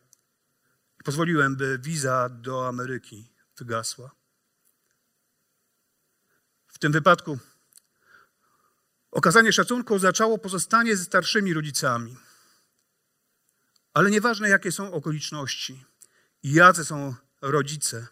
I 1.01 1.05
pozwoliłem, 1.05 1.57
by 1.57 1.79
wiza 1.79 2.29
do 2.29 2.69
Ameryki 2.69 3.33
wygasła. 3.57 4.11
W 6.67 6.79
tym 6.79 6.93
wypadku 6.93 7.39
okazanie 9.11 9.53
szacunku 9.53 9.95
oznaczało 9.95 10.39
pozostanie 10.39 10.97
ze 10.97 11.05
starszymi 11.05 11.55
rodzicami. 11.55 12.17
Ale 13.95 14.11
nieważne, 14.11 14.49
jakie 14.49 14.73
są 14.73 14.93
okoliczności 14.93 15.85
i 16.43 16.53
jacy 16.53 16.85
są 16.85 17.15
rodzice, 17.41 18.07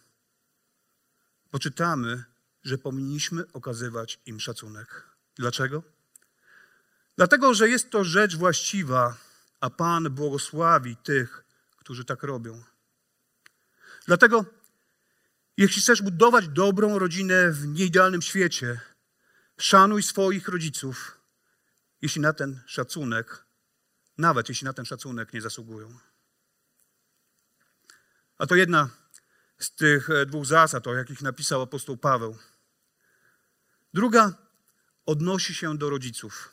poczytamy, 1.51 2.25
że 2.63 2.79
powinniśmy 2.79 3.53
okazywać 3.53 4.21
im 4.27 4.41
szacunek. 4.41 5.03
Dlaczego? 5.37 5.83
Dlatego, 7.17 7.55
że 7.55 7.69
jest 7.69 7.91
to 7.91 8.05
rzecz 8.05 8.37
właściwa, 8.37 9.17
a 9.61 9.71
Pan 9.71 10.11
błogosławi 10.11 10.97
tych, 10.97 11.45
którzy 11.77 12.05
tak 12.05 12.23
robią. 12.23 12.63
Dlatego, 14.07 14.45
jeśli 15.57 15.83
chcesz 15.83 16.03
budować 16.03 16.49
dobrą 16.49 16.99
rodzinę 16.99 17.51
w 17.51 17.67
nieidealnym 17.67 18.23
świecie, 18.23 18.81
szanuj 19.58 20.02
swoich 20.02 20.49
rodziców, 20.49 21.20
jeśli 22.02 22.20
na 22.20 22.32
ten 22.32 22.61
szacunek, 22.66 23.44
nawet 24.18 24.49
jeśli 24.49 24.64
na 24.64 24.73
ten 24.73 24.84
szacunek 24.84 25.32
nie 25.32 25.40
zasługują. 25.40 25.99
A 28.38 28.46
to 28.46 28.54
jedna 28.54 28.88
z 29.58 29.75
tych 29.75 30.11
e, 30.11 30.26
dwóch 30.26 30.46
zasad, 30.46 30.87
o 30.87 30.94
jakich 30.94 31.23
napisał 31.23 31.62
apostoł 31.62 31.96
Paweł. 31.96 32.38
Druga 33.94 34.34
odnosi 35.06 35.54
się 35.54 35.78
do 35.78 35.90
rodziców 35.90 36.52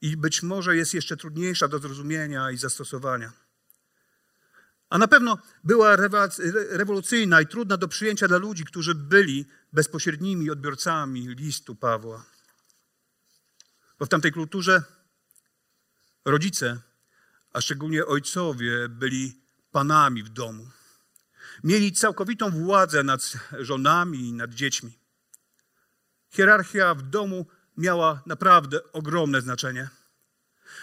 i 0.00 0.16
być 0.16 0.42
może 0.42 0.76
jest 0.76 0.94
jeszcze 0.94 1.16
trudniejsza 1.16 1.68
do 1.68 1.78
zrozumienia 1.78 2.50
i 2.50 2.56
zastosowania. 2.56 3.32
A 4.90 4.98
na 4.98 5.08
pewno 5.08 5.38
była 5.64 5.96
rewolucyjna 6.70 7.40
i 7.40 7.46
trudna 7.46 7.76
do 7.76 7.88
przyjęcia 7.88 8.28
dla 8.28 8.38
ludzi, 8.38 8.64
którzy 8.64 8.94
byli 8.94 9.46
bezpośrednimi 9.72 10.50
odbiorcami 10.50 11.28
listu 11.28 11.76
Pawła. 11.76 12.24
Bo 13.98 14.06
w 14.06 14.08
tamtej 14.08 14.32
kulturze 14.32 14.82
rodzice, 16.24 16.80
a 17.52 17.60
szczególnie 17.60 18.06
ojcowie, 18.06 18.88
byli 18.88 19.40
panami 19.70 20.22
w 20.22 20.28
domu. 20.28 20.70
Mieli 21.64 21.92
całkowitą 21.92 22.50
władzę 22.50 23.02
nad 23.02 23.32
żonami 23.58 24.28
i 24.28 24.32
nad 24.32 24.54
dziećmi. 24.54 24.98
Hierarchia 26.30 26.94
w 26.94 27.02
domu 27.02 27.46
miała 27.76 28.22
naprawdę 28.26 28.92
ogromne 28.92 29.40
znaczenie. 29.40 29.88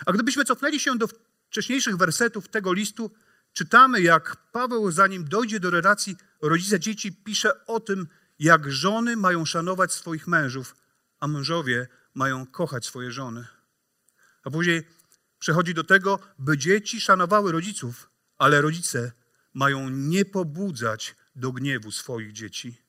A 0.06 0.12
gdybyśmy 0.12 0.46
cofnęli 0.46 0.80
się 0.80 0.98
do 0.98 1.08
wcześniejszych 1.50 1.98
wersetów 1.98 2.48
tego 2.48 2.74
listu, 2.74 3.12
czytamy, 3.54 4.02
jak 4.02 4.36
Paweł, 4.52 4.92
zanim 4.92 5.26
dojdzie 5.26 5.60
do 5.60 5.70
relacji 5.70 6.16
rodzice-dzieci, 6.42 7.12
pisze 7.12 7.66
o 7.66 7.80
tym, 7.80 8.08
jak 8.40 8.72
żony 8.72 9.18
mają 9.18 9.46
szanować 9.46 9.94
swoich 9.94 10.28
mężów, 10.28 10.76
a 11.20 11.28
mężowie 11.28 11.88
mają 12.14 12.46
kochać 12.46 12.86
swoje 12.86 13.12
żony. 13.12 13.48
A 14.44 14.50
później 14.50 14.88
przechodzi 15.40 15.74
do 15.74 15.84
tego, 15.84 16.20
by 16.40 16.58
dzieci 16.58 17.02
szanowały 17.02 17.52
rodziców, 17.52 18.10
ale 18.38 18.62
rodzice 18.62 19.12
mają 19.54 19.90
nie 19.90 20.26
pobudzać 20.26 21.16
do 21.36 21.52
gniewu 21.52 21.92
swoich 21.92 22.32
dzieci. 22.32 22.82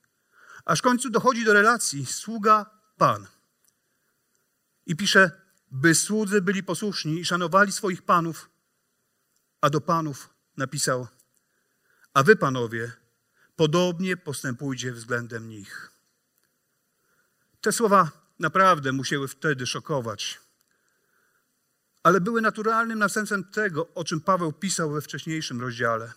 Aż 0.64 0.78
w 0.78 0.82
końcu 0.82 1.10
dochodzi 1.10 1.44
do 1.44 1.52
relacji 1.52 2.06
sługa-pan. 2.06 3.26
I 4.86 4.96
pisze, 4.96 5.30
by 5.70 5.94
słudzy 5.94 6.42
byli 6.42 6.62
posłuszni 6.62 7.20
i 7.20 7.24
szanowali 7.24 7.72
swoich 7.72 8.02
panów, 8.02 8.50
a 9.60 9.70
do 9.70 9.80
panów 9.80 10.34
napisał, 10.56 11.06
a 12.14 12.22
wy, 12.22 12.36
panowie, 12.36 12.92
podobnie 13.56 14.16
postępujcie 14.16 14.92
względem 14.92 15.48
nich. 15.48 15.90
Te 17.60 17.72
słowa 17.72 18.10
naprawdę 18.38 18.92
musiały 18.92 19.28
wtedy 19.28 19.66
szokować, 19.66 20.40
ale 22.02 22.20
były 22.20 22.42
naturalnym 22.42 22.98
następstwem 22.98 23.44
tego, 23.44 23.94
o 23.94 24.04
czym 24.04 24.20
Paweł 24.20 24.52
pisał 24.52 24.90
we 24.90 25.00
wcześniejszym 25.00 25.60
rozdziale. 25.60 26.12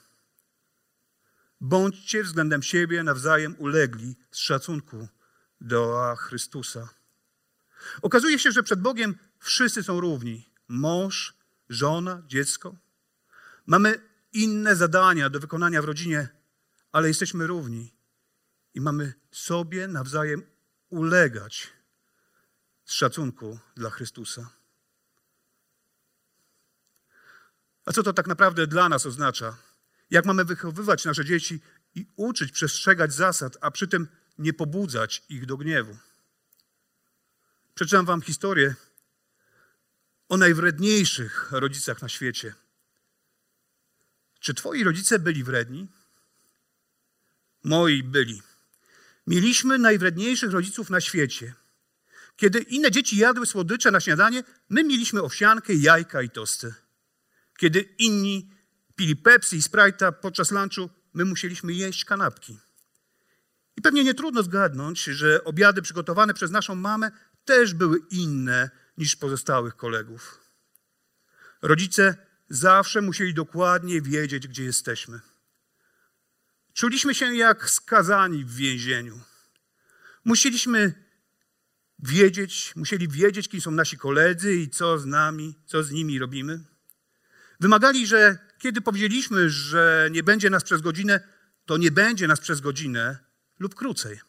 Bądźcie 1.62 2.24
względem 2.24 2.64
siebie 2.64 3.04
nawzajem 3.04 3.56
ulegli 3.58 4.16
z 4.32 4.38
szacunku 4.38 5.08
do 5.62 6.16
Chrystusa. 6.20 6.90
Okazuje 8.02 8.40
się, 8.40 8.52
że 8.52 8.64
przed 8.64 8.82
Bogiem 8.82 9.18
wszyscy 9.40 9.84
są 9.84 10.00
równi. 10.00 10.50
Mąż, 10.68 11.34
żona, 11.70 12.22
dziecko. 12.28 12.76
Mamy 13.66 14.02
inne 14.34 14.76
zadania 14.76 15.30
do 15.30 15.40
wykonania 15.40 15.82
w 15.82 15.86
rodzinie, 15.86 16.28
ale 16.92 17.08
jesteśmy 17.08 17.48
równi 17.48 17.94
i 18.74 18.82
mamy 18.82 19.14
sobie 19.32 19.88
nawzajem 19.88 20.44
ulegać 20.90 21.74
z 22.86 22.94
szacunku 22.94 23.60
dla 23.76 23.90
Chrystusa. 23.90 24.50
A 27.86 27.94
co 27.94 28.04
to 28.04 28.14
tak 28.14 28.28
naprawdę 28.28 28.68
dla 28.68 28.90
nas 28.90 29.06
oznacza? 29.06 29.58
Jak 30.10 30.26
mamy 30.26 30.46
wychowywać 30.46 31.06
nasze 31.06 31.26
dzieci 31.26 31.62
i 31.96 32.06
uczyć 32.16 32.52
przestrzegać 32.52 33.14
zasad, 33.14 33.58
a 33.62 33.72
przy 33.72 33.88
tym 33.88 34.08
nie 34.38 34.54
pobudzać 34.54 35.24
ich 35.30 35.46
do 35.46 35.58
gniewu? 35.58 35.98
Przeczytam 37.76 38.06
wam 38.06 38.22
historię 38.22 38.76
o 40.30 40.38
najwredniejszych 40.38 41.52
rodzicach 41.52 42.02
na 42.02 42.10
świecie. 42.10 42.54
Czy 44.40 44.54
twoi 44.54 44.84
rodzice 44.84 45.20
byli 45.20 45.44
wredni? 45.44 45.88
Moi 47.64 48.04
byli. 48.04 48.42
Mieliśmy 49.28 49.78
najwredniejszych 49.78 50.52
rodziców 50.52 50.90
na 50.90 51.02
świecie. 51.02 51.54
Kiedy 52.36 52.60
inne 52.60 52.92
dzieci 52.92 53.18
jadły 53.18 53.46
słodycze 53.46 53.92
na 53.92 54.00
śniadanie, 54.00 54.44
my 54.70 54.84
mieliśmy 54.84 55.22
owsiankę, 55.22 55.74
jajka 55.74 56.22
i 56.22 56.30
tosty. 56.30 56.74
Kiedy 57.58 57.80
inni 57.98 58.50
pili 58.96 59.16
Pepsi 59.16 59.56
i 59.58 59.62
Sprite'a 59.62 60.12
podczas 60.12 60.52
lunchu, 60.52 60.90
my 61.14 61.26
musieliśmy 61.26 61.74
jeść 61.74 62.06
kanapki. 62.06 62.58
I 63.78 63.82
pewnie 63.82 64.04
nie 64.04 64.14
trudno 64.14 64.44
zgadnąć, 64.44 65.04
że 65.04 65.44
obiady 65.44 65.82
przygotowane 65.82 66.34
przez 66.34 66.52
naszą 66.52 66.76
mamę 66.76 67.12
też 67.46 67.74
były 67.74 68.00
inne 68.10 68.70
niż 68.98 69.16
pozostałych 69.16 69.76
kolegów. 69.76 70.40
Rodzice 71.62 72.16
zawsze 72.50 73.02
musieli 73.02 73.34
dokładnie 73.34 74.02
wiedzieć, 74.02 74.48
gdzie 74.48 74.64
jesteśmy. 74.64 75.20
Czuliśmy 76.74 77.16
się 77.16 77.36
jak 77.36 77.70
skazani 77.70 78.46
w 78.46 78.56
więzieniu. 78.56 79.20
Musieliśmy 80.26 80.94
wiedzieć, 82.00 82.74
musieli 82.76 83.08
wiedzieć, 83.08 83.50
kim 83.50 83.62
są 83.62 83.72
nasi 83.72 83.98
koledzy 83.98 84.56
i 84.56 84.70
co 84.70 85.00
z 85.00 85.06
nami, 85.06 85.60
co 85.66 85.84
z 85.84 85.92
nimi 85.92 86.20
robimy. 86.20 86.60
Wymagali, 87.60 88.08
że 88.08 88.38
kiedy 88.58 88.82
powiedzieliśmy, 88.82 89.50
że 89.50 90.10
nie 90.12 90.24
będzie 90.24 90.50
nas 90.50 90.64
przez 90.64 90.82
godzinę, 90.82 91.20
to 91.66 91.78
nie 91.78 91.92
będzie 91.92 92.28
nas 92.28 92.40
przez 92.40 92.62
godzinę 92.62 93.18
lub 93.60 93.76
krócej. 93.76 94.20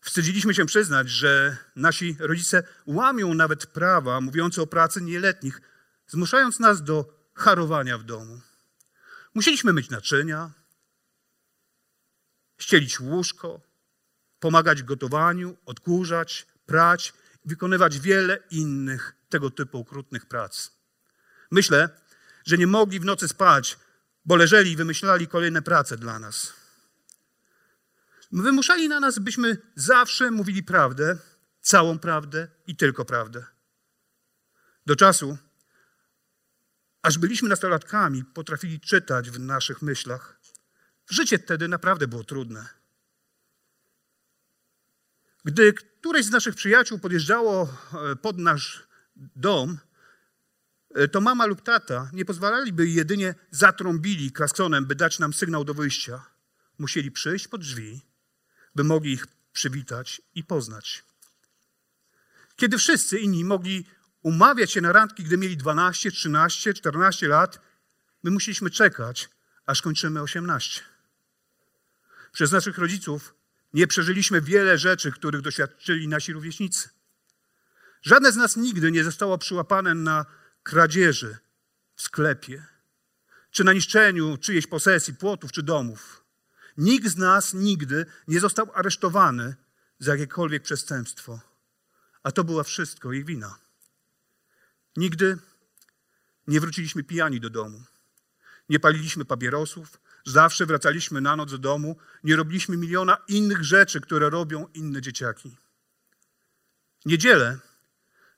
Wstydziliśmy 0.00 0.54
się 0.54 0.66
przyznać, 0.66 1.08
że 1.08 1.56
nasi 1.76 2.16
rodzice 2.18 2.62
łamią 2.86 3.34
nawet 3.34 3.66
prawa 3.66 4.20
mówiące 4.20 4.62
o 4.62 4.66
pracy 4.66 5.00
nieletnich, 5.00 5.60
zmuszając 6.06 6.60
nas 6.60 6.82
do 6.82 7.28
harowania 7.34 7.98
w 7.98 8.04
domu. 8.04 8.40
Musieliśmy 9.36 9.72
myć 9.72 9.90
naczynia, 9.90 10.50
ścielić 12.58 13.00
łóżko, 13.00 13.60
pomagać 14.40 14.82
w 14.82 14.84
gotowaniu, 14.84 15.56
odkurzać, 15.66 16.46
prać 16.66 17.12
i 17.44 17.48
wykonywać 17.48 18.00
wiele 18.00 18.38
innych 18.50 19.14
tego 19.28 19.50
typu 19.50 19.78
okrutnych 19.78 20.26
prac. 20.26 20.70
Myślę, 21.50 21.88
że 22.46 22.58
nie 22.58 22.66
mogli 22.66 23.00
w 23.00 23.04
nocy 23.04 23.28
spać, 23.28 23.78
bo 24.24 24.36
leżeli 24.36 24.72
i 24.72 24.76
wymyślali 24.76 25.28
kolejne 25.28 25.62
prace 25.62 25.96
dla 25.96 26.18
nas. 26.18 26.52
Wymuszali 28.32 28.88
na 28.88 29.00
nas, 29.00 29.18
byśmy 29.18 29.56
zawsze 29.74 30.30
mówili 30.30 30.62
prawdę, 30.62 31.18
całą 31.60 31.98
prawdę 31.98 32.48
i 32.66 32.76
tylko 32.76 33.04
prawdę. 33.04 33.46
Do 34.86 34.96
czasu, 34.96 35.38
aż 37.06 37.18
byliśmy 37.18 37.48
nastolatkami, 37.48 38.24
potrafili 38.24 38.80
czytać 38.80 39.30
w 39.30 39.38
naszych 39.40 39.82
myślach. 39.82 40.40
Życie 41.10 41.38
wtedy 41.38 41.68
naprawdę 41.68 42.08
było 42.08 42.24
trudne. 42.24 42.68
Gdy 45.44 45.72
któreś 45.72 46.26
z 46.26 46.30
naszych 46.30 46.54
przyjaciół 46.54 46.98
podjeżdżało 46.98 47.62
e, 48.12 48.16
pod 48.16 48.38
nasz 48.38 48.86
dom, 49.16 49.78
e, 50.94 51.08
to 51.08 51.20
mama 51.20 51.46
lub 51.46 51.62
tata 51.62 52.10
nie 52.12 52.24
pozwalaliby 52.24 52.88
jedynie 52.88 53.34
zatrąbili 53.50 54.32
klasksonem, 54.32 54.86
by 54.86 54.94
dać 54.94 55.18
nam 55.18 55.32
sygnał 55.32 55.64
do 55.64 55.74
wyjścia. 55.74 56.24
Musieli 56.78 57.10
przyjść 57.10 57.48
pod 57.48 57.60
drzwi, 57.60 58.00
by 58.74 58.84
mogli 58.84 59.12
ich 59.12 59.26
przywitać 59.52 60.22
i 60.34 60.44
poznać. 60.44 61.04
Kiedy 62.56 62.78
wszyscy 62.78 63.18
inni 63.18 63.44
mogli 63.44 63.86
umawiać 64.26 64.72
się 64.72 64.80
na 64.80 64.92
randki, 64.92 65.24
gdy 65.24 65.38
mieli 65.38 65.56
12, 65.56 66.10
13, 66.10 66.74
14 66.74 67.28
lat, 67.28 67.60
my 68.22 68.30
musieliśmy 68.30 68.70
czekać, 68.70 69.28
aż 69.66 69.82
kończymy 69.82 70.22
18. 70.22 70.82
Przez 72.32 72.52
naszych 72.52 72.78
rodziców 72.78 73.34
Nie 73.72 73.86
przeżyliśmy 73.86 74.40
wiele 74.40 74.78
rzeczy, 74.78 75.12
których 75.12 75.40
doświadczyli 75.40 76.08
nasi 76.08 76.32
rówieśnicy. 76.32 76.88
Żadne 78.02 78.32
z 78.32 78.36
nas 78.36 78.56
nigdy 78.56 78.92
nie 78.92 79.04
zostało 79.04 79.38
przyłapane 79.38 79.94
na 79.94 80.26
kradzieży 80.62 81.36
w 81.96 82.02
sklepie, 82.02 82.66
czy 83.50 83.64
na 83.64 83.72
niszczeniu 83.72 84.36
czyjejś 84.36 84.66
posesji, 84.66 85.14
płotów 85.14 85.52
czy 85.52 85.62
domów. 85.62 86.24
Nikt 86.76 87.06
z 87.06 87.16
nas 87.16 87.54
nigdy 87.54 88.06
nie 88.28 88.40
został 88.40 88.70
aresztowany 88.74 89.54
za 89.98 90.12
jakiekolwiek 90.12 90.62
przestępstwo, 90.62 91.40
a 92.22 92.32
to 92.32 92.44
była 92.44 92.62
wszystko 92.62 93.12
ich 93.12 93.24
wina. 93.24 93.65
Nigdy 94.96 95.38
nie 96.46 96.60
wróciliśmy 96.60 97.04
pijani 97.04 97.40
do 97.40 97.50
domu. 97.50 97.82
Nie 98.68 98.80
paliliśmy 98.80 99.24
papierosów, 99.24 100.00
zawsze 100.24 100.66
wracaliśmy 100.66 101.20
na 101.20 101.36
noc 101.36 101.50
do 101.50 101.58
domu, 101.58 101.96
nie 102.24 102.36
robiliśmy 102.36 102.76
miliona 102.76 103.16
innych 103.28 103.64
rzeczy, 103.64 104.00
które 104.00 104.30
robią 104.30 104.66
inne 104.74 105.02
dzieciaki. 105.02 105.56
Niedziele 107.04 107.58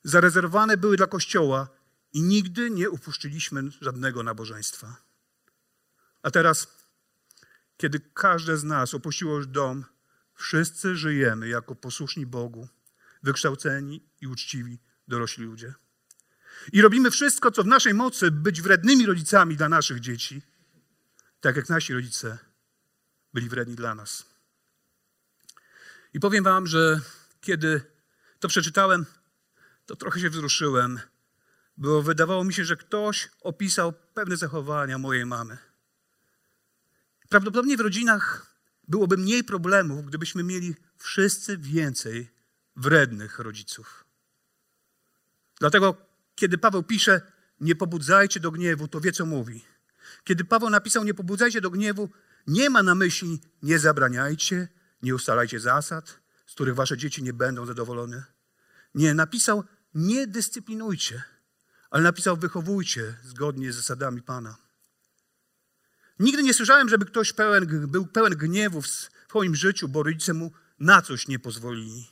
zarezerwowane 0.05 0.77
były 0.77 0.97
dla 0.97 1.07
kościoła 1.07 1.69
i 2.13 2.23
nigdy 2.23 2.71
nie 2.71 2.91
upuszczyliśmy 2.91 3.63
żadnego 3.81 4.23
nabożeństwa. 4.23 4.97
A 6.23 6.31
teraz, 6.31 6.67
kiedy 7.77 8.01
każde 8.15 8.57
z 8.57 8.65
nas 8.65 8.95
opuściło 8.95 9.37
już 9.37 9.47
dom, 9.47 9.85
wszyscy 10.35 10.97
żyjemy 10.97 11.49
jako 11.49 11.75
posłuszni 11.75 12.27
Bogu, 12.27 12.69
wykształceni 13.23 14.09
i 14.21 14.27
uczciwi 14.27 14.79
dorośli 15.09 15.45
ludzie. 15.45 15.75
I 16.73 16.83
robimy 16.83 17.11
wszystko, 17.11 17.51
co 17.51 17.63
w 17.63 17.67
naszej 17.67 17.95
mocy, 17.95 18.31
być 18.31 18.63
wrednymi 18.63 19.07
rodzicami 19.07 19.57
dla 19.57 19.69
naszych 19.69 20.01
dzieci, 20.01 20.43
tak 21.41 21.57
jak 21.57 21.69
nasi 21.69 21.95
rodzice 21.95 22.39
byli 23.35 23.49
wredni 23.49 23.75
dla 23.77 23.95
nas. 23.95 24.27
I 26.15 26.21
powiem 26.21 26.45
Wam, 26.45 26.67
że 26.67 27.01
kiedy 27.41 27.83
to 28.41 28.49
przeczytałem, 28.49 29.07
to 29.87 29.97
trochę 29.97 30.21
się 30.21 30.31
wzruszyłem, 30.31 31.01
bo 31.77 32.03
wydawało 32.03 32.45
mi 32.45 32.55
się, 32.55 32.65
że 32.65 32.77
ktoś 32.77 33.29
opisał 33.41 33.93
pewne 34.15 34.37
zachowania 34.37 34.99
mojej 34.99 35.27
mamy. 35.27 35.59
Prawdopodobnie 37.29 37.77
w 37.77 37.81
rodzinach 37.81 38.57
byłoby 38.89 39.17
mniej 39.17 39.45
problemów, 39.45 40.05
gdybyśmy 40.05 40.43
mieli 40.43 40.75
wszyscy 40.99 41.59
więcej 41.59 42.31
wrednych 42.77 43.39
rodziców. 43.39 44.05
Dlatego, 45.61 46.08
kiedy 46.39 46.59
Paweł 46.59 46.83
pisze, 46.83 47.21
nie 47.61 47.75
pobudzajcie 47.75 48.41
do 48.41 48.51
gniewu, 48.51 48.89
to 48.89 49.01
wie, 49.01 49.13
co 49.13 49.27
mówi. 49.27 49.65
Kiedy 50.25 50.45
Paweł 50.45 50.71
napisał, 50.71 51.05
nie 51.05 51.15
pobudzajcie 51.15 51.61
do 51.61 51.71
gniewu, 51.71 52.09
nie 52.47 52.71
ma 52.71 52.83
na 52.83 52.95
myśli, 52.95 53.41
nie 53.63 53.79
zabraniajcie, 53.79 54.69
nie 55.03 55.15
ustalajcie 55.15 55.61
zasad, 55.61 56.21
z 56.47 56.55
których 56.55 56.75
wasze 56.75 56.97
dzieci 56.97 57.23
nie 57.23 57.33
będą 57.33 57.67
zadowolone. 57.67 58.25
Nie, 58.95 59.15
napisał, 59.15 59.65
nie 59.95 60.27
dyscyplinujcie, 60.27 61.23
ale 61.91 62.03
napisał, 62.03 62.37
wychowujcie 62.37 63.15
zgodnie 63.23 63.73
z 63.73 63.77
zasadami 63.77 64.23
Pana. 64.23 64.57
Nigdy 66.19 66.43
nie 66.43 66.55
słyszałem, 66.55 66.89
żeby 66.89 67.07
ktoś 67.07 67.33
pełen, 67.33 67.67
był 67.89 68.07
pełen 68.07 68.33
gniewu 68.33 68.83
w 68.83 68.89
swoim 68.89 69.55
życiu, 69.55 69.89
bo 69.89 70.03
rodzice 70.03 70.35
mu 70.35 70.53
na 70.79 71.03
coś 71.03 71.29
nie 71.29 71.39
pozwolili. 71.39 72.07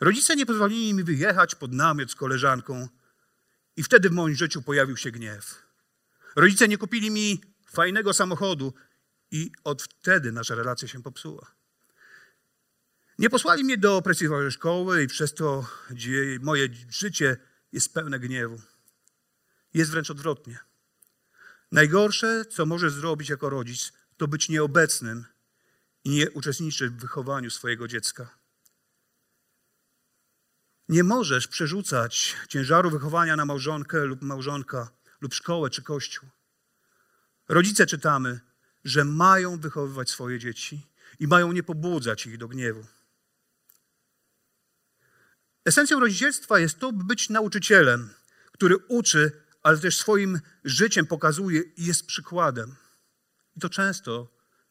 Rodzice 0.00 0.36
nie 0.36 0.46
pozwolili 0.46 0.94
mi 0.94 1.04
wyjechać 1.04 1.54
pod 1.54 1.72
namiot 1.72 2.10
z 2.10 2.14
koleżanką 2.14 2.88
i 3.80 3.82
wtedy 3.82 4.10
w 4.10 4.12
moim 4.12 4.34
życiu 4.34 4.62
pojawił 4.62 4.96
się 4.96 5.10
gniew. 5.10 5.62
Rodzice 6.36 6.68
nie 6.68 6.78
kupili 6.78 7.10
mi 7.10 7.40
fajnego 7.66 8.12
samochodu 8.12 8.74
i 9.30 9.52
od 9.64 9.82
wtedy 9.82 10.32
nasza 10.32 10.54
relacja 10.54 10.88
się 10.88 11.02
popsuła. 11.02 11.54
Nie 13.18 13.30
posłali 13.30 13.64
mnie 13.64 13.78
do 13.78 14.02
prestiżowej 14.02 14.50
szkoły 14.50 15.02
i 15.02 15.06
przez 15.06 15.34
to 15.34 15.66
moje 16.40 16.68
życie 16.90 17.36
jest 17.72 17.94
pełne 17.94 18.18
gniewu. 18.18 18.60
Jest 19.74 19.90
wręcz 19.90 20.10
odwrotnie. 20.10 20.58
Najgorsze, 21.72 22.44
co 22.44 22.66
możesz 22.66 22.92
zrobić 22.92 23.28
jako 23.28 23.50
rodzic, 23.50 23.92
to 24.16 24.28
być 24.28 24.48
nieobecnym 24.48 25.24
i 26.04 26.10
nie 26.10 26.30
uczestniczyć 26.30 26.90
w 26.90 27.00
wychowaniu 27.00 27.50
swojego 27.50 27.88
dziecka. 27.88 28.39
Nie 30.90 31.04
możesz 31.04 31.48
przerzucać 31.48 32.36
ciężaru 32.48 32.90
wychowania 32.90 33.36
na 33.36 33.44
małżonkę 33.44 34.04
lub 34.04 34.22
małżonka, 34.22 34.90
lub 35.20 35.34
szkołę 35.34 35.70
czy 35.70 35.82
kościół. 35.82 36.28
Rodzice 37.48 37.86
czytamy, 37.86 38.40
że 38.84 39.04
mają 39.04 39.60
wychowywać 39.60 40.10
swoje 40.10 40.38
dzieci 40.38 40.86
i 41.20 41.26
mają 41.26 41.52
nie 41.52 41.62
pobudzać 41.62 42.26
ich 42.26 42.38
do 42.38 42.48
gniewu. 42.48 42.86
Esencją 45.64 46.00
rodzicielstwa 46.00 46.58
jest 46.58 46.78
to, 46.78 46.92
by 46.92 47.04
być 47.04 47.28
nauczycielem, 47.28 48.14
który 48.52 48.76
uczy, 48.76 49.32
ale 49.62 49.78
też 49.78 49.98
swoim 49.98 50.40
życiem 50.64 51.06
pokazuje 51.06 51.60
i 51.60 51.86
jest 51.86 52.06
przykładem. 52.06 52.76
I 53.56 53.60
to 53.60 53.68
często 53.68 54.28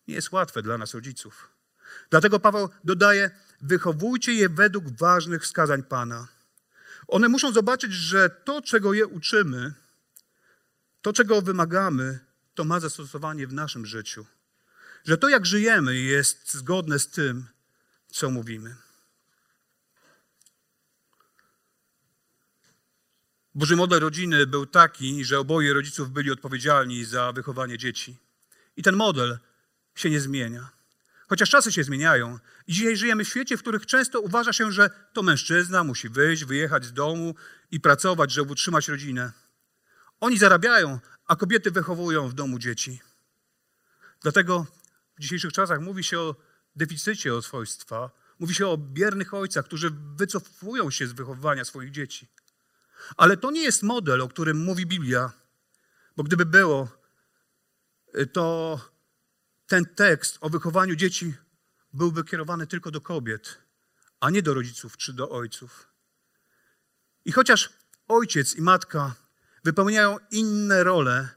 nie 0.07 0.15
jest 0.15 0.31
łatwe 0.31 0.61
dla 0.61 0.77
nas, 0.77 0.93
rodziców. 0.93 1.49
Dlatego 2.09 2.39
Paweł 2.39 2.69
dodaje: 2.83 3.31
wychowujcie 3.61 4.33
je 4.33 4.49
według 4.49 4.89
ważnych 4.89 5.43
wskazań 5.43 5.83
Pana. 5.83 6.27
One 7.07 7.29
muszą 7.29 7.51
zobaczyć, 7.51 7.93
że 7.93 8.29
to, 8.29 8.61
czego 8.61 8.93
je 8.93 9.07
uczymy, 9.07 9.73
to, 11.01 11.13
czego 11.13 11.41
wymagamy, 11.41 12.19
to 12.55 12.63
ma 12.63 12.79
zastosowanie 12.79 13.47
w 13.47 13.53
naszym 13.53 13.85
życiu. 13.85 14.25
Że 15.05 15.17
to, 15.17 15.29
jak 15.29 15.45
żyjemy, 15.45 15.95
jest 15.95 16.53
zgodne 16.53 16.99
z 16.99 17.07
tym, 17.07 17.45
co 18.07 18.29
mówimy. 18.29 18.75
Boży 23.55 23.75
model 23.75 23.99
rodziny 23.99 24.47
był 24.47 24.65
taki, 24.65 25.25
że 25.25 25.39
oboje 25.39 25.73
rodziców 25.73 26.11
byli 26.11 26.31
odpowiedzialni 26.31 27.05
za 27.05 27.31
wychowanie 27.31 27.77
dzieci. 27.77 28.17
I 28.77 28.83
ten 28.83 28.95
model 28.95 29.39
się 29.95 30.09
nie 30.09 30.19
zmienia. 30.19 30.69
Chociaż 31.27 31.49
czasy 31.49 31.71
się 31.71 31.83
zmieniają 31.83 32.39
dzisiaj 32.73 32.97
żyjemy 32.97 33.25
w 33.25 33.29
świecie, 33.29 33.57
w 33.57 33.61
którym 33.61 33.81
często 33.81 34.21
uważa 34.21 34.53
się, 34.53 34.71
że 34.71 34.89
to 35.13 35.23
mężczyzna 35.23 35.83
musi 35.83 36.09
wyjść, 36.09 36.45
wyjechać 36.45 36.85
z 36.85 36.93
domu 36.93 37.35
i 37.71 37.79
pracować, 37.79 38.31
żeby 38.31 38.51
utrzymać 38.51 38.87
rodzinę. 38.87 39.31
Oni 40.19 40.37
zarabiają, 40.37 40.99
a 41.25 41.35
kobiety 41.35 41.71
wychowują 41.71 42.29
w 42.29 42.33
domu 42.33 42.59
dzieci. 42.59 43.01
Dlatego 44.21 44.65
w 45.17 45.21
dzisiejszych 45.21 45.53
czasach 45.53 45.81
mówi 45.81 46.03
się 46.03 46.19
o 46.19 46.35
deficycie 46.75 47.35
oswojstwa, 47.35 48.11
mówi 48.39 48.55
się 48.55 48.67
o 48.67 48.77
biernych 48.77 49.33
ojcach, 49.33 49.65
którzy 49.65 49.91
wycofują 50.15 50.91
się 50.91 51.07
z 51.07 51.11
wychowywania 51.11 51.65
swoich 51.65 51.91
dzieci. 51.91 52.27
Ale 53.17 53.37
to 53.37 53.51
nie 53.51 53.63
jest 53.63 53.83
model, 53.83 54.21
o 54.21 54.29
którym 54.29 54.57
mówi 54.57 54.85
Biblia, 54.85 55.31
bo 56.17 56.23
gdyby 56.23 56.45
było, 56.45 56.87
to 58.33 58.79
ten 59.67 59.85
tekst 59.85 60.37
o 60.41 60.49
wychowaniu 60.49 60.95
dzieci 60.95 61.33
byłby 61.93 62.23
kierowany 62.23 62.67
tylko 62.67 62.91
do 62.91 63.01
kobiet, 63.01 63.57
a 64.19 64.29
nie 64.29 64.41
do 64.41 64.53
rodziców 64.53 64.97
czy 64.97 65.13
do 65.13 65.29
ojców. 65.29 65.87
I 67.25 67.31
chociaż 67.31 67.69
ojciec 68.07 68.55
i 68.55 68.61
matka 68.61 69.15
wypełniają 69.63 70.17
inne 70.31 70.83
role, 70.83 71.29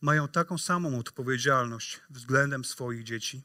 mają 0.00 0.28
taką 0.28 0.58
samą 0.58 0.98
odpowiedzialność 0.98 2.00
względem 2.10 2.64
swoich 2.64 3.04
dzieci. 3.04 3.42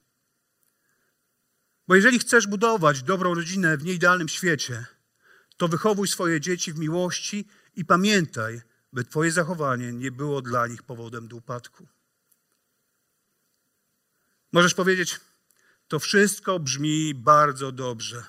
Bo 1.87 1.95
jeżeli 1.95 2.19
chcesz 2.19 2.47
budować 2.47 3.03
dobrą 3.03 3.33
rodzinę 3.33 3.77
w 3.77 3.83
nieidealnym 3.83 4.29
świecie, 4.29 4.85
to 5.57 5.67
wychowuj 5.67 6.07
swoje 6.07 6.41
dzieci 6.41 6.73
w 6.73 6.79
miłości 6.79 7.47
i 7.75 7.85
pamiętaj, 7.85 8.61
by 8.93 9.03
Twoje 9.03 9.31
zachowanie 9.31 9.93
nie 9.93 10.11
było 10.11 10.41
dla 10.41 10.67
nich 10.67 10.83
powodem 10.83 11.27
do 11.27 11.35
upadku. 11.35 11.87
Możesz 14.51 14.73
powiedzieć, 14.73 15.19
to 15.87 15.99
wszystko 15.99 16.59
brzmi 16.59 17.13
bardzo 17.13 17.71
dobrze. 17.71 18.23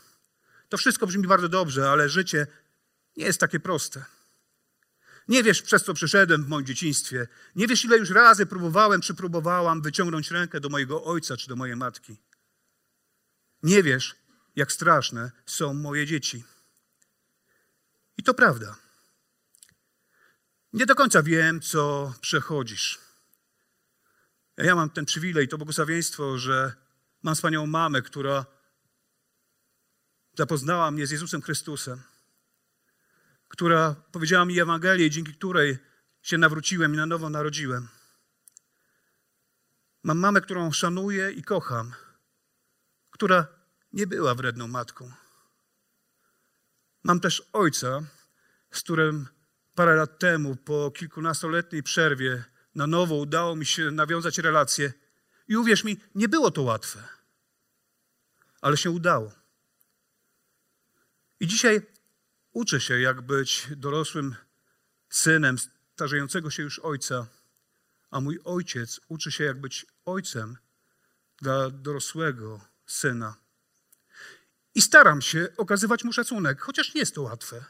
To 0.69 0.77
wszystko 0.77 1.07
brzmi 1.07 1.27
bardzo 1.27 1.49
dobrze, 1.49 1.90
ale 1.90 2.09
życie 2.09 2.47
nie 3.16 3.25
jest 3.25 3.40
takie 3.40 3.61
proste. 3.61 4.05
Nie 5.29 5.42
wiesz, 5.42 5.62
przez 5.62 5.85
co 5.85 5.95
przeszedłem 5.95 6.45
w 6.45 6.49
moim 6.49 6.66
dzieciństwie. 6.66 7.29
Nie 7.57 7.66
wiesz, 7.66 7.85
ile 7.85 7.99
już 7.99 8.11
razy 8.11 8.47
próbowałem 8.47 9.01
czy 9.01 9.14
próbowałam 9.14 9.83
wyciągnąć 9.83 10.31
rękę 10.31 10.61
do 10.61 10.69
mojego 10.69 11.05
ojca 11.05 11.37
czy 11.37 11.49
do 11.49 11.57
mojej 11.57 11.77
matki. 11.77 12.16
Nie 13.62 13.83
wiesz, 13.83 14.16
jak 14.57 14.73
straszne 14.73 15.31
są 15.47 15.75
moje 15.75 16.07
dzieci. 16.07 16.45
I 18.16 18.23
to 18.23 18.35
prawda. 18.35 18.77
Nie 20.73 20.87
do 20.87 20.95
końca 20.95 21.23
wiem, 21.23 21.61
co 21.61 22.14
przechodzisz. 22.21 22.99
Ja 24.57 24.75
mam 24.75 24.90
ten 24.90 25.05
przywilej, 25.05 25.49
to 25.49 25.59
błogosławieństwo, 25.59 26.38
że 26.38 26.86
mam 27.27 27.35
wspaniałą 27.35 27.67
mamę, 27.67 28.03
która 28.03 28.47
zapoznała 30.39 30.91
mnie 30.91 31.07
z 31.07 31.11
Jezusem 31.11 31.43
Chrystusem 31.43 32.03
która 33.49 33.95
powiedziała 34.12 34.45
mi 34.45 34.61
Ewangelię, 34.61 35.11
dzięki 35.11 35.35
której 35.35 35.79
się 36.23 36.39
nawróciłem 36.39 36.95
i 36.95 36.97
na 36.97 37.07
nowo 37.07 37.31
narodziłem. 37.31 37.89
Mam 40.03 40.19
mamę, 40.19 40.41
którą 40.41 40.73
szanuję 40.73 41.31
i 41.31 41.43
kocham, 41.43 41.93
która 43.11 43.47
nie 43.93 44.07
była 44.07 44.35
wredną 44.35 44.69
matką. 44.69 45.12
Mam 47.05 47.21
też 47.21 47.43
ojca, 47.53 48.03
z 48.71 48.83
którym 48.83 49.27
parę 49.75 49.95
lat 49.95 50.19
temu, 50.19 50.57
po 50.57 50.91
kilkunastoletniej 50.91 51.83
przerwie, 51.83 52.45
na 52.75 52.87
nowo 52.87 53.15
udało 53.15 53.57
mi 53.57 53.67
się 53.67 53.91
nawiązać 53.91 54.39
relacje. 54.39 54.93
I 55.49 55.57
uwierz 55.57 55.85
mi, 55.85 56.01
nie 56.15 56.29
było 56.29 56.51
to 56.51 56.62
łatwe, 56.62 57.09
ale 58.67 58.77
się 58.77 58.91
udało. 58.91 59.33
I 61.41 61.47
dzisiaj 61.47 61.81
uczę 62.53 62.81
się, 62.81 63.01
jak 63.01 63.21
być 63.21 63.67
dorosłym 63.77 64.35
synem 65.11 65.57
starzejącego 65.95 66.51
się 66.51 66.63
już 66.63 66.79
ojca, 66.79 67.27
a 68.11 68.21
mój 68.21 68.41
ojciec 68.45 69.01
uczy 69.09 69.33
się, 69.33 69.45
jak 69.45 69.61
być 69.61 69.87
ojcem 70.05 70.57
dla 71.39 71.71
dorosłego 71.71 72.61
syna. 72.87 73.37
I 74.75 74.83
staram 74.83 75.23
się 75.23 75.49
okazywać 75.57 76.05
mu 76.05 76.13
szacunek, 76.13 76.61
chociaż 76.61 76.95
nie 76.95 77.01
jest 77.01 77.15
to 77.15 77.23
łatwe. 77.23 77.65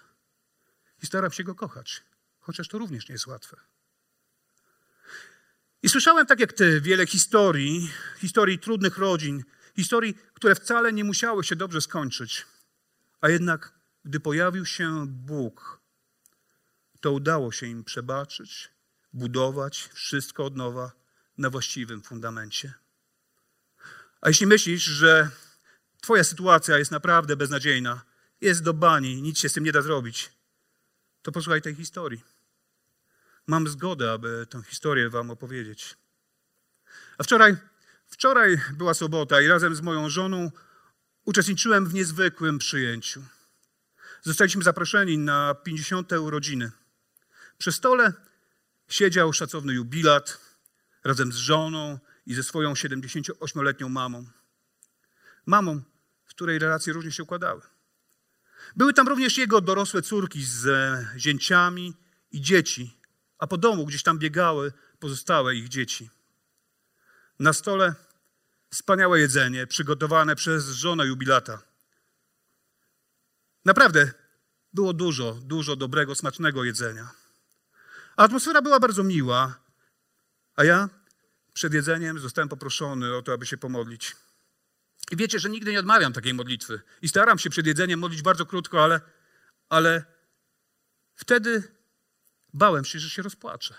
I 1.02 1.06
staram 1.06 1.32
się 1.32 1.44
go 1.44 1.54
kochać, 1.54 2.02
chociaż 2.40 2.68
to 2.68 2.78
również 2.78 3.08
nie 3.08 3.12
jest 3.12 3.26
łatwe. 3.26 3.56
I 5.82 5.88
słyszałem, 5.88 6.26
tak 6.26 6.40
jak 6.40 6.52
ty, 6.52 6.80
wiele 6.80 7.06
historii, 7.06 7.90
historii 8.18 8.58
trudnych 8.58 8.98
rodzin, 8.98 9.44
historii, 9.76 10.14
które 10.34 10.54
wcale 10.54 10.92
nie 10.92 11.04
musiały 11.04 11.44
się 11.44 11.56
dobrze 11.56 11.80
skończyć. 11.80 12.46
A 13.20 13.28
jednak, 13.28 13.72
gdy 14.04 14.20
pojawił 14.20 14.66
się 14.66 15.06
Bóg, 15.06 15.80
to 17.00 17.12
udało 17.12 17.52
się 17.52 17.66
im 17.66 17.84
przebaczyć, 17.84 18.70
budować 19.12 19.90
wszystko 19.94 20.44
od 20.44 20.56
nowa 20.56 20.92
na 21.38 21.50
właściwym 21.50 22.02
fundamencie. 22.02 22.74
A 24.20 24.28
jeśli 24.28 24.46
myślisz, 24.46 24.82
że 24.82 25.30
Twoja 26.06 26.24
sytuacja 26.24 26.78
jest 26.78 26.90
naprawdę 26.90 27.36
beznadziejna, 27.36 28.04
jest 28.40 28.62
do 28.62 28.74
bani, 28.74 29.22
nic 29.22 29.38
się 29.38 29.48
z 29.48 29.52
tym 29.52 29.64
nie 29.64 29.72
da 29.72 29.82
zrobić, 29.82 30.32
to 31.22 31.32
posłuchaj 31.32 31.62
tej 31.62 31.74
historii. 31.74 32.24
Mam 33.46 33.68
zgodę, 33.68 34.12
aby 34.12 34.46
tę 34.50 34.62
historię 34.62 35.10
Wam 35.10 35.30
opowiedzieć. 35.30 35.96
A 37.18 37.22
wczoraj, 37.22 37.56
wczoraj 38.08 38.60
była 38.72 38.94
sobota 38.94 39.40
i 39.40 39.46
razem 39.46 39.76
z 39.76 39.80
moją 39.80 40.08
żoną 40.08 40.50
uczestniczyłem 41.24 41.86
w 41.86 41.94
niezwykłym 41.94 42.58
przyjęciu. 42.58 43.22
Zostaliśmy 44.22 44.62
zaproszeni 44.62 45.18
na 45.18 45.54
50. 45.54 46.12
urodziny. 46.12 46.70
Przy 47.58 47.72
stole 47.72 48.12
siedział 48.88 49.32
szacowny 49.32 49.72
jubilat 49.72 50.40
razem 51.04 51.32
z 51.32 51.36
żoną 51.36 51.98
i 52.26 52.34
ze 52.34 52.42
swoją 52.42 52.72
78-letnią 52.72 53.88
mamą. 53.88 54.26
Mamą, 55.46 55.82
w 56.24 56.30
której 56.30 56.58
relacje 56.58 56.92
różnie 56.92 57.12
się 57.12 57.22
układały. 57.22 57.62
Były 58.76 58.92
tam 58.92 59.08
również 59.08 59.38
jego 59.38 59.60
dorosłe 59.60 60.02
córki 60.02 60.44
z 60.44 60.68
zięciami 61.16 61.94
i 62.32 62.40
dzieci, 62.40 62.98
a 63.38 63.46
po 63.46 63.56
domu 63.56 63.86
gdzieś 63.86 64.02
tam 64.02 64.18
biegały 64.18 64.72
pozostałe 64.98 65.54
ich 65.54 65.68
dzieci. 65.68 66.10
Na 67.38 67.52
stole 67.52 67.94
wspaniałe 68.70 69.20
jedzenie 69.20 69.66
przygotowane 69.66 70.36
przez 70.36 70.68
żonę 70.68 71.06
jubilata. 71.06 71.62
Naprawdę 73.64 74.12
było 74.72 74.92
dużo, 74.92 75.32
dużo 75.32 75.76
dobrego, 75.76 76.14
smacznego 76.14 76.64
jedzenia. 76.64 77.10
Atmosfera 78.16 78.62
była 78.62 78.80
bardzo 78.80 79.04
miła, 79.04 79.60
a 80.56 80.64
ja 80.64 80.88
przed 81.52 81.74
jedzeniem 81.74 82.18
zostałem 82.18 82.48
poproszony 82.48 83.16
o 83.16 83.22
to, 83.22 83.32
aby 83.32 83.46
się 83.46 83.56
pomodlić. 83.56 84.16
I 85.10 85.16
wiecie, 85.16 85.38
że 85.38 85.50
nigdy 85.50 85.72
nie 85.72 85.80
odmawiam 85.80 86.12
takiej 86.12 86.34
modlitwy. 86.34 86.80
I 87.02 87.08
staram 87.08 87.38
się 87.38 87.50
przed 87.50 87.66
jedzeniem 87.66 88.00
modlić 88.00 88.22
bardzo 88.22 88.46
krótko, 88.46 88.84
ale, 88.84 89.00
ale 89.68 90.04
wtedy 91.14 91.62
bałem 92.54 92.84
się, 92.84 92.98
że 92.98 93.10
się 93.10 93.22
rozpłaczę. 93.22 93.74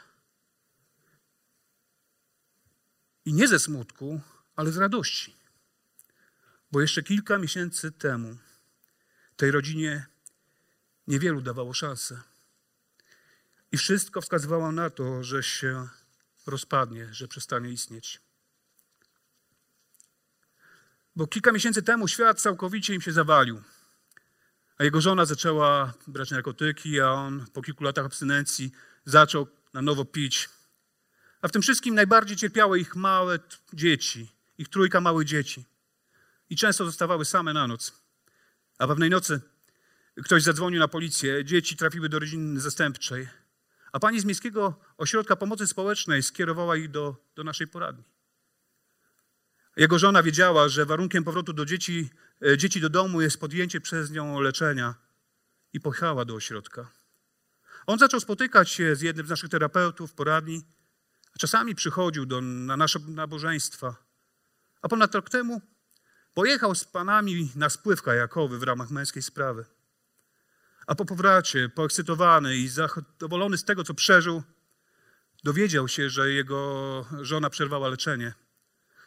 I 3.27 3.33
nie 3.33 3.47
ze 3.47 3.59
smutku, 3.59 4.21
ale 4.55 4.71
z 4.71 4.77
radości. 4.77 5.35
Bo 6.71 6.81
jeszcze 6.81 7.03
kilka 7.03 7.37
miesięcy 7.37 7.91
temu 7.91 8.37
tej 9.37 9.51
rodzinie 9.51 10.05
niewielu 11.07 11.41
dawało 11.41 11.73
szansę. 11.73 12.21
I 13.71 13.77
wszystko 13.77 14.21
wskazywało 14.21 14.71
na 14.71 14.89
to, 14.89 15.23
że 15.23 15.43
się 15.43 15.87
rozpadnie, 16.45 17.13
że 17.13 17.27
przestanie 17.27 17.69
istnieć. 17.69 18.21
Bo 21.15 21.27
kilka 21.27 21.51
miesięcy 21.51 21.83
temu 21.83 22.07
świat 22.07 22.41
całkowicie 22.41 22.93
im 22.93 23.01
się 23.01 23.11
zawalił. 23.11 23.63
A 24.77 24.83
jego 24.83 25.01
żona 25.01 25.25
zaczęła 25.25 25.93
brać 26.07 26.31
narkotyki, 26.31 27.01
a 27.01 27.11
on 27.11 27.45
po 27.53 27.61
kilku 27.61 27.83
latach 27.83 28.05
abstynencji 28.05 28.71
zaczął 29.05 29.47
na 29.73 29.81
nowo 29.81 30.05
pić. 30.05 30.49
A 31.41 31.47
w 31.47 31.51
tym 31.51 31.61
wszystkim 31.61 31.95
najbardziej 31.95 32.37
cierpiały 32.37 32.79
ich 32.79 32.95
małe 32.95 33.39
dzieci, 33.73 34.31
ich 34.57 34.69
trójka 34.69 35.01
małych 35.01 35.27
dzieci. 35.27 35.65
I 36.49 36.55
często 36.55 36.85
zostawały 36.85 37.25
same 37.25 37.53
na 37.53 37.67
noc. 37.67 38.01
A 38.77 38.87
pewnej 38.87 39.09
nocy 39.09 39.41
ktoś 40.23 40.43
zadzwonił 40.43 40.79
na 40.79 40.87
policję, 40.87 41.45
dzieci 41.45 41.75
trafiły 41.75 42.09
do 42.09 42.19
rodziny 42.19 42.59
zastępczej, 42.59 43.27
a 43.91 43.99
pani 43.99 44.19
z 44.19 44.25
Miejskiego 44.25 44.79
Ośrodka 44.97 45.35
Pomocy 45.35 45.67
Społecznej 45.67 46.23
skierowała 46.23 46.77
ich 46.77 46.91
do, 46.91 47.15
do 47.35 47.43
naszej 47.43 47.67
poradni. 47.67 48.03
Jego 49.77 49.99
żona 49.99 50.23
wiedziała, 50.23 50.69
że 50.69 50.85
warunkiem 50.85 51.23
powrotu 51.23 51.53
do 51.53 51.65
dzieci, 51.65 52.09
e, 52.45 52.57
dzieci 52.57 52.81
do 52.81 52.89
domu 52.89 53.21
jest 53.21 53.39
podjęcie 53.39 53.81
przez 53.81 54.11
nią 54.11 54.39
leczenia 54.39 54.95
i 55.73 55.79
pojechała 55.79 56.25
do 56.25 56.35
ośrodka. 56.35 56.91
On 57.87 57.99
zaczął 57.99 58.19
spotykać 58.19 58.69
się 58.69 58.95
z 58.95 59.01
jednym 59.01 59.27
z 59.27 59.29
naszych 59.29 59.49
terapeutów 59.49 60.13
poradni, 60.13 60.63
czasami 61.37 61.75
przychodził 61.75 62.25
do, 62.25 62.41
na 62.41 62.77
nasze 62.77 62.99
nabożeństwa. 63.07 63.95
A 64.81 64.87
ponad 64.87 65.15
rok 65.15 65.29
temu 65.29 65.61
pojechał 66.33 66.75
z 66.75 66.83
panami 66.83 67.51
na 67.55 67.69
spływ 67.69 68.01
kajakowy 68.01 68.59
w 68.59 68.63
ramach 68.63 68.89
męskiej 68.89 69.23
sprawy. 69.23 69.65
A 70.87 70.95
po 70.95 71.05
powrocie, 71.05 71.69
poekscytowany 71.69 72.57
i 72.57 72.67
zadowolony 72.67 73.57
z 73.57 73.63
tego, 73.63 73.83
co 73.83 73.93
przeżył, 73.93 74.43
dowiedział 75.43 75.87
się, 75.87 76.09
że 76.09 76.31
jego 76.31 77.05
żona 77.21 77.49
przerwała 77.49 77.87
leczenie, 77.87 78.33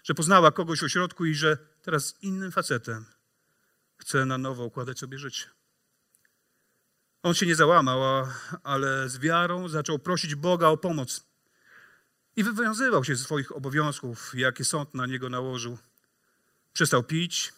że 0.04 0.14
poznała 0.14 0.52
kogoś 0.52 0.80
w 0.80 0.84
ośrodku 0.84 1.24
i 1.24 1.34
że 1.34 1.58
teraz 1.82 2.06
z 2.06 2.22
innym 2.22 2.52
facetem 2.52 3.04
chce 3.96 4.26
na 4.26 4.38
nowo 4.38 4.64
układać 4.64 4.98
sobie 4.98 5.18
życie. 5.18 5.44
On 7.22 7.34
się 7.34 7.46
nie 7.46 7.56
załamał, 7.56 8.26
ale 8.62 9.08
z 9.08 9.18
wiarą 9.18 9.68
zaczął 9.68 9.98
prosić 9.98 10.34
Boga 10.34 10.68
o 10.68 10.76
pomoc 10.76 11.29
i 12.36 12.44
wywiązywał 12.44 13.04
się 13.04 13.16
ze 13.16 13.24
swoich 13.24 13.56
obowiązków, 13.56 14.32
jakie 14.34 14.64
sąd 14.64 14.94
na 14.94 15.06
niego 15.06 15.28
nałożył. 15.28 15.78
Przestał 16.72 17.02
pić 17.02 17.52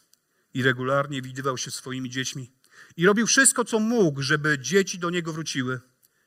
i 0.54 0.62
regularnie 0.62 1.22
widywał 1.22 1.58
się 1.58 1.70
swoimi 1.70 2.10
dziećmi. 2.10 2.50
I 2.96 3.06
robił 3.06 3.26
wszystko, 3.26 3.64
co 3.64 3.80
mógł, 3.80 4.22
żeby 4.22 4.58
dzieci 4.58 4.98
do 4.98 5.10
niego 5.10 5.32
wróciły. 5.32 5.80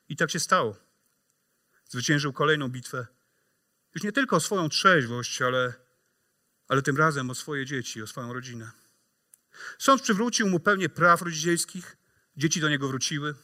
I 0.09 0.15
tak 0.15 0.31
się 0.31 0.39
stało. 0.39 0.75
Zwyciężył 1.89 2.33
kolejną 2.33 2.69
bitwę. 2.69 3.07
Już 3.95 4.03
nie 4.03 4.11
tylko 4.11 4.35
o 4.35 4.39
swoją 4.39 4.69
trzeźwość, 4.69 5.41
ale, 5.41 5.73
ale 6.67 6.81
tym 6.81 6.97
razem 6.97 7.29
o 7.29 7.35
swoje 7.35 7.65
dzieci, 7.65 8.01
o 8.01 8.07
swoją 8.07 8.33
rodzinę. 8.33 8.71
Sąd 9.79 10.01
przywrócił 10.01 10.49
mu 10.49 10.59
pełnię 10.59 10.89
praw 10.89 11.21
rodzicielskich, 11.21 11.97
dzieci 12.37 12.61
do 12.61 12.69
niego 12.69 12.87
wróciły, 12.87 13.35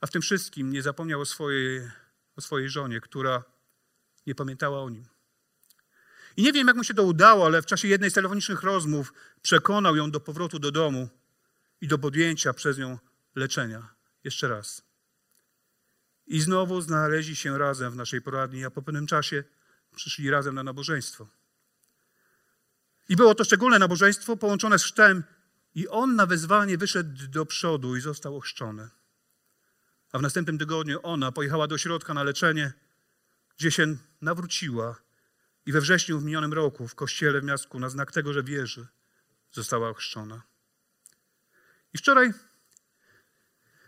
a 0.00 0.06
w 0.06 0.10
tym 0.10 0.22
wszystkim 0.22 0.72
nie 0.72 0.82
zapomniał 0.82 1.20
o 1.20 1.26
swojej, 1.26 1.90
o 2.36 2.40
swojej 2.40 2.70
żonie, 2.70 3.00
która 3.00 3.44
nie 4.26 4.34
pamiętała 4.34 4.82
o 4.82 4.90
nim. 4.90 5.04
I 6.36 6.42
nie 6.42 6.52
wiem, 6.52 6.66
jak 6.66 6.76
mu 6.76 6.84
się 6.84 6.94
to 6.94 7.02
udało, 7.02 7.46
ale 7.46 7.62
w 7.62 7.66
czasie 7.66 7.88
jednej 7.88 8.10
z 8.10 8.14
telefonicznych 8.14 8.62
rozmów 8.62 9.12
przekonał 9.42 9.96
ją 9.96 10.10
do 10.10 10.20
powrotu 10.20 10.58
do 10.58 10.70
domu 10.70 11.08
i 11.80 11.88
do 11.88 11.98
podjęcia 11.98 12.52
przez 12.52 12.78
nią 12.78 12.98
leczenia. 13.34 13.88
Jeszcze 14.24 14.48
raz. 14.48 14.82
I 16.26 16.40
znowu 16.40 16.80
znaleźli 16.80 17.36
się 17.36 17.58
razem 17.58 17.92
w 17.92 17.96
naszej 17.96 18.22
poradni, 18.22 18.64
a 18.64 18.70
po 18.70 18.82
pewnym 18.82 19.06
czasie 19.06 19.44
przyszli 19.94 20.30
razem 20.30 20.54
na 20.54 20.62
nabożeństwo. 20.62 21.28
I 23.08 23.16
było 23.16 23.34
to 23.34 23.44
szczególne 23.44 23.78
nabożeństwo 23.78 24.36
połączone 24.36 24.78
z 24.78 24.82
chrztem, 24.82 25.24
i 25.74 25.88
on 25.88 26.16
na 26.16 26.26
wezwanie 26.26 26.78
wyszedł 26.78 27.28
do 27.28 27.46
przodu 27.46 27.96
i 27.96 28.00
został 28.00 28.36
ochrzczony. 28.36 28.88
A 30.12 30.18
w 30.18 30.22
następnym 30.22 30.58
tygodniu 30.58 31.00
ona 31.02 31.32
pojechała 31.32 31.66
do 31.66 31.78
środka 31.78 32.14
na 32.14 32.22
leczenie, 32.22 32.72
gdzie 33.56 33.70
się 33.70 33.96
nawróciła 34.20 34.96
i 35.66 35.72
we 35.72 35.80
wrześniu 35.80 36.18
w 36.18 36.24
minionym 36.24 36.52
roku 36.52 36.88
w 36.88 36.94
kościele 36.94 37.40
w 37.40 37.44
miastku 37.44 37.80
na 37.80 37.88
znak 37.88 38.12
tego, 38.12 38.32
że 38.32 38.42
wierzy, 38.42 38.86
została 39.52 39.88
ochrzczona. 39.88 40.42
I 41.94 41.98
wczoraj, 41.98 42.32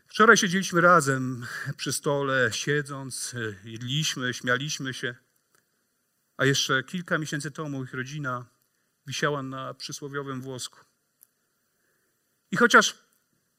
wczoraj 0.07 0.37
siedzieliśmy 0.37 0.81
razem 0.81 1.47
przy 1.77 1.93
stole, 1.93 2.51
siedząc, 2.53 3.35
jedliśmy, 3.65 4.35
śmialiśmy 4.35 4.95
się. 4.95 5.15
A 6.37 6.45
jeszcze 6.45 6.83
kilka 6.83 7.19
miesięcy 7.19 7.51
temu 7.51 7.85
ich 7.85 7.95
rodzina 7.95 8.47
wisiała 9.07 9.43
na 9.43 9.75
przysłowiowym 9.75 10.41
włosku. 10.41 10.79
I 12.51 12.57
chociaż 12.57 12.99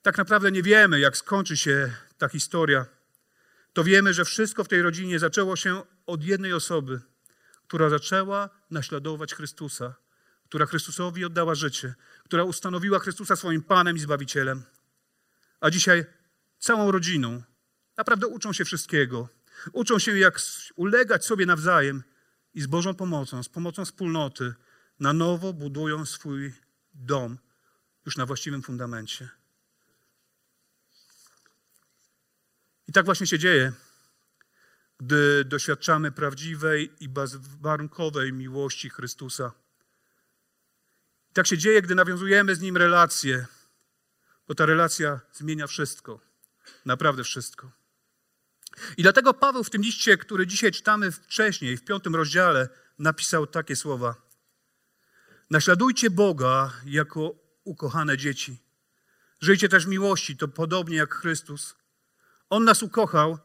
tak 0.02 0.18
naprawdę 0.18 0.52
nie 0.52 0.64
wiemy, 0.64 1.00
jak 1.00 1.18
skończy 1.18 1.58
się 1.58 1.94
ta 2.18 2.28
historia, 2.28 2.86
to 3.74 3.84
wiemy, 3.84 4.14
że 4.14 4.26
wszystko 4.26 4.64
w 4.64 4.68
tej 4.68 4.82
rodzinie 4.82 5.20
zaczęło 5.20 5.56
się 5.56 5.84
od 6.10 6.24
jednej 6.24 6.54
osoby, 6.54 7.02
która 7.68 7.90
zaczęła 7.90 8.50
naśladować 8.72 9.34
Chrystusa, 9.34 9.96
która 10.46 10.66
Chrystusowi 10.66 11.26
oddała 11.26 11.56
życie, 11.56 11.96
która 12.24 12.44
ustanowiła 12.44 13.00
Chrystusa 13.00 13.36
swoim 13.36 13.64
Panem 13.64 13.96
i 13.96 14.00
Zbawicielem. 14.00 14.64
A 15.60 15.70
dzisiaj 15.70 16.06
całą 16.60 16.92
rodziną 16.92 17.44
naprawdę 17.98 18.28
uczą 18.28 18.54
się 18.54 18.66
wszystkiego. 18.66 19.30
Uczą 19.74 20.00
się, 20.00 20.18
jak 20.18 20.40
ulegać 20.76 21.26
sobie 21.26 21.46
nawzajem 21.46 22.04
i 22.54 22.62
z 22.62 22.68
Bożą 22.68 22.94
pomocą, 22.94 23.44
z 23.44 23.50
pomocą 23.50 23.86
wspólnoty, 23.86 24.54
na 25.00 25.14
nowo 25.14 25.54
budują 25.54 26.06
swój 26.06 26.54
dom 26.94 27.38
już 28.06 28.18
na 28.18 28.26
właściwym 28.26 28.62
fundamencie. 28.62 29.30
I 32.88 32.92
tak 32.92 33.06
właśnie 33.06 33.28
się 33.28 33.40
dzieje, 33.40 33.74
gdy 35.00 35.46
doświadczamy 35.46 36.12
prawdziwej 36.12 36.92
i 37.00 37.10
bezwarunkowej 37.10 38.34
miłości 38.34 38.90
Chrystusa. 38.90 39.52
I 41.32 41.34
tak 41.34 41.48
się 41.48 41.58
dzieje, 41.58 41.82
gdy 41.82 41.96
nawiązujemy 41.96 42.56
z 42.56 42.60
Nim 42.60 42.78
relacje, 42.78 43.46
bo 44.48 44.56
ta 44.56 44.66
relacja 44.66 45.20
zmienia 45.34 45.68
wszystko, 45.68 46.20
naprawdę 46.86 47.24
wszystko. 47.24 47.72
I 48.98 49.04
dlatego 49.04 49.34
Paweł 49.34 49.64
w 49.64 49.70
tym 49.70 49.82
liście, 49.82 50.18
który 50.18 50.48
dzisiaj 50.48 50.72
czytamy 50.72 51.12
wcześniej, 51.12 51.78
w 51.78 51.86
piątym 51.86 52.16
rozdziale, 52.16 52.70
napisał 53.00 53.48
takie 53.48 53.76
słowa. 53.76 54.16
Naśladujcie 55.50 56.10
Boga 56.10 56.74
jako 56.86 57.36
ukochane 57.64 58.18
dzieci. 58.18 58.58
Żyjcie 59.42 59.70
też 59.70 59.86
miłości, 59.86 60.38
to 60.38 60.48
podobnie 60.48 60.98
jak 60.98 61.14
Chrystus. 61.14 61.76
On 62.50 62.64
nas 62.64 62.84
ukochał 62.84 63.38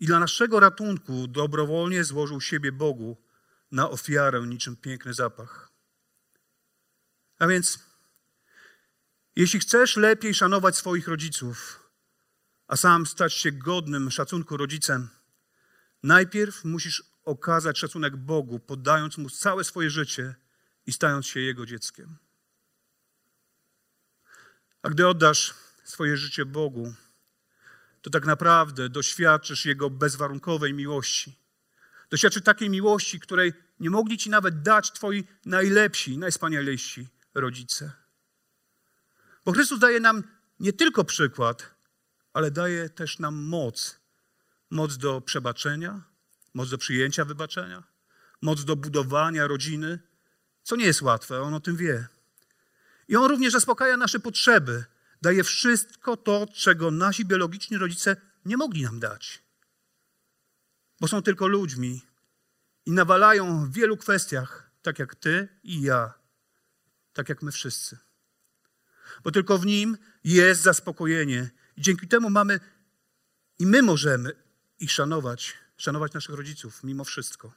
i 0.00 0.06
dla 0.06 0.18
naszego 0.18 0.60
ratunku 0.60 1.26
dobrowolnie 1.28 2.04
złożył 2.04 2.40
siebie 2.40 2.72
Bogu 2.72 3.16
na 3.70 3.90
ofiarę 3.90 4.46
niczym 4.46 4.76
piękny 4.76 5.14
zapach. 5.14 5.70
A 7.38 7.46
więc, 7.46 7.78
jeśli 9.36 9.60
chcesz 9.60 9.96
lepiej 9.96 10.34
szanować 10.34 10.76
swoich 10.76 11.08
rodziców, 11.08 11.82
a 12.66 12.76
sam 12.76 13.06
stać 13.06 13.34
się 13.34 13.52
godnym 13.52 14.10
szacunku 14.10 14.56
rodzicem, 14.56 15.08
najpierw 16.02 16.64
musisz 16.64 17.02
okazać 17.24 17.78
szacunek 17.78 18.16
Bogu, 18.16 18.58
poddając 18.58 19.18
mu 19.18 19.30
całe 19.30 19.64
swoje 19.64 19.90
życie 19.90 20.34
i 20.86 20.92
stając 20.92 21.26
się 21.26 21.40
jego 21.40 21.66
dzieckiem. 21.66 22.16
A 24.82 24.88
gdy 24.88 25.08
oddasz 25.08 25.54
swoje 25.84 26.16
życie 26.16 26.44
Bogu, 26.44 26.94
to 28.02 28.10
tak 28.10 28.26
naprawdę 28.26 28.88
doświadczysz 28.88 29.66
Jego 29.66 29.90
bezwarunkowej 29.90 30.74
miłości. 30.74 31.38
Doświadczysz 32.10 32.42
takiej 32.42 32.70
miłości, 32.70 33.20
której 33.20 33.52
nie 33.80 33.90
mogli 33.90 34.18
Ci 34.18 34.30
nawet 34.30 34.62
dać 34.62 34.92
Twoi 34.92 35.24
najlepsi, 35.44 36.18
najspanialejsi 36.18 37.08
rodzice. 37.34 37.92
Bo 39.44 39.52
Chrystus 39.52 39.78
daje 39.78 40.00
nam 40.00 40.22
nie 40.60 40.72
tylko 40.72 41.04
przykład, 41.04 41.74
ale 42.32 42.50
daje 42.50 42.90
też 42.90 43.18
nam 43.18 43.34
moc. 43.34 44.00
Moc 44.70 44.96
do 44.96 45.20
przebaczenia, 45.20 46.02
moc 46.54 46.70
do 46.70 46.78
przyjęcia 46.78 47.24
wybaczenia, 47.24 47.82
moc 48.42 48.64
do 48.64 48.76
budowania 48.76 49.46
rodziny, 49.46 49.98
co 50.62 50.76
nie 50.76 50.84
jest 50.84 51.02
łatwe, 51.02 51.42
on 51.42 51.54
o 51.54 51.60
tym 51.60 51.76
wie. 51.76 52.06
I 53.08 53.16
on 53.16 53.30
również 53.30 53.52
zaspokaja 53.52 53.96
nasze 53.96 54.20
potrzeby, 54.20 54.84
daje 55.22 55.44
wszystko 55.44 56.16
to, 56.16 56.46
czego 56.54 56.90
nasi 56.90 57.24
biologiczni 57.24 57.78
rodzice 57.78 58.16
nie 58.44 58.56
mogli 58.56 58.82
nam 58.82 59.00
dać. 59.00 59.42
Bo 61.00 61.08
są 61.08 61.22
tylko 61.22 61.46
ludźmi 61.46 62.02
i 62.86 62.92
nawalają 62.92 63.66
w 63.66 63.72
wielu 63.72 63.96
kwestiach, 63.96 64.70
tak 64.82 64.98
jak 64.98 65.14
ty 65.14 65.48
i 65.62 65.82
ja, 65.82 66.14
tak 67.12 67.28
jak 67.28 67.42
my 67.42 67.52
wszyscy. 67.52 67.98
Bo 69.24 69.30
tylko 69.30 69.58
w 69.58 69.66
nim 69.66 69.98
jest 70.24 70.62
zaspokojenie. 70.62 71.50
I 71.76 71.82
dzięki 71.82 72.08
temu 72.08 72.30
mamy 72.30 72.60
i 73.58 73.66
my 73.66 73.82
możemy 73.82 74.32
ich 74.78 74.92
szanować, 74.92 75.54
szanować 75.76 76.12
naszych 76.12 76.34
rodziców 76.34 76.84
mimo 76.84 77.04
wszystko. 77.04 77.52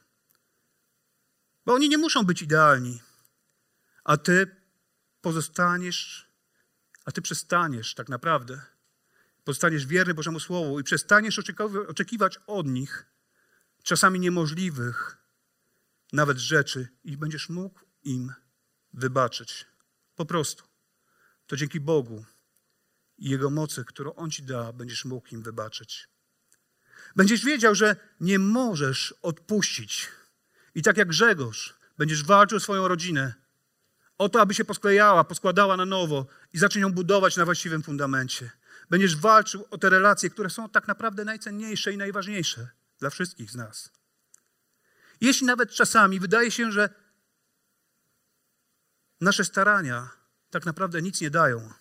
Bo 1.66 1.74
oni 1.74 1.88
nie 1.88 1.98
muszą 1.98 2.22
być 2.22 2.42
idealni, 2.42 3.02
a 4.04 4.16
ty 4.16 4.56
pozostaniesz 5.20 6.31
a 7.04 7.12
ty 7.12 7.22
przestaniesz 7.22 7.94
tak 7.94 8.08
naprawdę, 8.08 8.60
pozostaniesz 9.44 9.86
wierny 9.86 10.14
Bożemu 10.14 10.40
Słowu 10.40 10.80
i 10.80 10.84
przestaniesz 10.84 11.40
oczekiwać 11.88 12.38
od 12.46 12.66
nich 12.66 13.06
czasami 13.82 14.20
niemożliwych 14.20 15.16
nawet 16.12 16.38
rzeczy 16.38 16.88
i 17.04 17.16
będziesz 17.16 17.48
mógł 17.48 17.80
im 18.02 18.32
wybaczyć. 18.92 19.66
Po 20.14 20.26
prostu. 20.26 20.64
To 21.46 21.56
dzięki 21.56 21.80
Bogu 21.80 22.24
i 23.18 23.30
Jego 23.30 23.50
mocy, 23.50 23.84
którą 23.84 24.14
On 24.14 24.30
ci 24.30 24.42
da, 24.42 24.72
będziesz 24.72 25.04
mógł 25.04 25.28
im 25.28 25.42
wybaczyć. 25.42 26.08
Będziesz 27.16 27.44
wiedział, 27.44 27.74
że 27.74 27.96
nie 28.20 28.38
możesz 28.38 29.14
odpuścić. 29.22 30.08
I 30.74 30.82
tak 30.82 30.96
jak 30.96 31.08
Grzegorz, 31.08 31.74
będziesz 31.98 32.24
walczył 32.24 32.56
o 32.56 32.60
swoją 32.60 32.88
rodzinę, 32.88 33.34
o 34.18 34.28
to, 34.28 34.40
aby 34.40 34.54
się 34.54 34.64
posklejała, 34.64 35.24
poskładała 35.24 35.76
na 35.76 35.84
nowo 35.84 36.26
i 36.52 36.58
zacznie 36.58 36.80
ją 36.80 36.92
budować 36.92 37.36
na 37.36 37.44
właściwym 37.44 37.82
fundamencie. 37.82 38.50
Będziesz 38.90 39.16
walczył 39.16 39.66
o 39.70 39.78
te 39.78 39.90
relacje, 39.90 40.30
które 40.30 40.50
są 40.50 40.68
tak 40.68 40.88
naprawdę 40.88 41.24
najcenniejsze 41.24 41.92
i 41.92 41.96
najważniejsze 41.96 42.68
dla 42.98 43.10
wszystkich 43.10 43.50
z 43.50 43.54
nas. 43.54 43.90
Jeśli 45.20 45.46
nawet 45.46 45.70
czasami 45.70 46.20
wydaje 46.20 46.50
się, 46.50 46.72
że 46.72 46.88
nasze 49.20 49.44
starania 49.44 50.10
tak 50.50 50.66
naprawdę 50.66 51.02
nic 51.02 51.20
nie 51.20 51.30
dają, 51.30 51.72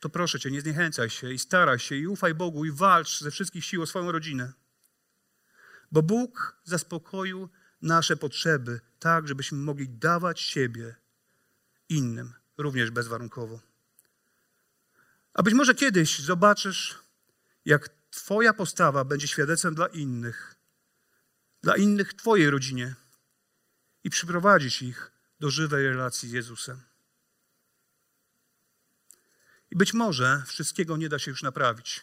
to 0.00 0.08
proszę 0.08 0.40
Cię, 0.40 0.50
nie 0.50 0.60
zniechęcaj 0.60 1.10
się 1.10 1.32
i 1.32 1.38
staraj 1.38 1.78
się 1.78 1.94
i 1.94 2.06
ufaj 2.06 2.34
Bogu 2.34 2.64
i 2.64 2.70
walcz 2.70 3.20
ze 3.20 3.30
wszystkich 3.30 3.64
sił 3.64 3.82
o 3.82 3.86
swoją 3.86 4.12
rodzinę. 4.12 4.52
Bo 5.92 6.02
Bóg 6.02 6.60
zaspokoił 6.64 7.48
nasze 7.82 8.16
potrzeby 8.16 8.80
tak, 8.98 9.28
żebyśmy 9.28 9.58
mogli 9.58 9.88
dawać 9.88 10.40
siebie 10.40 11.01
innym, 11.92 12.32
również 12.56 12.90
bezwarunkowo. 12.90 13.60
A 15.34 15.42
być 15.42 15.54
może 15.54 15.74
kiedyś 15.74 16.18
zobaczysz, 16.18 16.98
jak 17.64 17.88
Twoja 18.10 18.54
postawa 18.54 19.04
będzie 19.04 19.28
świadectwem 19.28 19.74
dla 19.74 19.86
innych, 19.86 20.54
dla 21.62 21.76
innych 21.76 22.10
w 22.10 22.14
Twojej 22.14 22.50
rodzinie 22.50 22.94
i 24.04 24.10
przyprowadzisz 24.10 24.82
ich 24.82 25.12
do 25.40 25.50
żywej 25.50 25.88
relacji 25.88 26.28
z 26.28 26.32
Jezusem. 26.32 26.80
I 29.70 29.76
być 29.76 29.94
może 29.94 30.42
wszystkiego 30.46 30.96
nie 30.96 31.08
da 31.08 31.18
się 31.18 31.30
już 31.30 31.42
naprawić, 31.42 32.02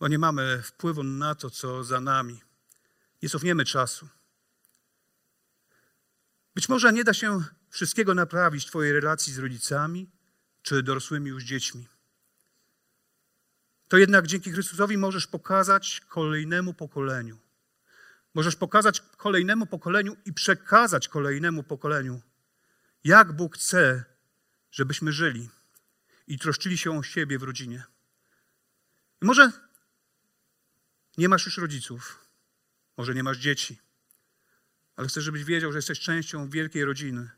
bo 0.00 0.08
nie 0.08 0.18
mamy 0.18 0.62
wpływu 0.62 1.02
na 1.02 1.34
to, 1.34 1.50
co 1.50 1.84
za 1.84 2.00
nami. 2.00 2.42
Nie 3.22 3.28
cofniemy 3.28 3.64
czasu. 3.64 4.08
Być 6.56 6.68
może 6.68 6.92
nie 6.92 7.04
da 7.04 7.14
się 7.14 7.44
wszystkiego 7.70 8.14
naprawić 8.14 8.66
Twojej 8.66 8.92
relacji 8.92 9.32
z 9.32 9.38
rodzicami 9.38 10.10
czy 10.62 10.82
dorosłymi 10.82 11.30
już 11.30 11.44
dziećmi. 11.44 11.88
To 13.88 13.96
jednak 13.96 14.26
dzięki 14.26 14.52
Chrystusowi 14.52 14.98
możesz 14.98 15.26
pokazać 15.26 16.00
kolejnemu 16.08 16.74
pokoleniu. 16.74 17.38
Możesz 18.34 18.56
pokazać 18.56 19.00
kolejnemu 19.00 19.66
pokoleniu 19.66 20.16
i 20.24 20.32
przekazać 20.32 21.08
kolejnemu 21.08 21.62
pokoleniu, 21.62 22.22
jak 23.04 23.32
Bóg 23.32 23.54
chce, 23.56 24.04
żebyśmy 24.70 25.12
żyli 25.12 25.48
i 26.26 26.38
troszczyli 26.38 26.78
się 26.78 26.98
o 26.98 27.02
siebie 27.02 27.38
w 27.38 27.42
rodzinie. 27.42 27.84
I 29.22 29.26
może 29.26 29.52
nie 31.18 31.28
masz 31.28 31.46
już 31.46 31.58
rodziców, 31.58 32.26
może 32.96 33.14
nie 33.14 33.22
masz 33.22 33.38
dzieci, 33.38 33.85
ale 34.96 35.08
chcę, 35.08 35.20
żebyś 35.20 35.44
wiedział, 35.44 35.72
że 35.72 35.78
jesteś 35.78 36.00
częścią 36.00 36.50
wielkiej 36.50 36.84
rodziny. 36.84 37.30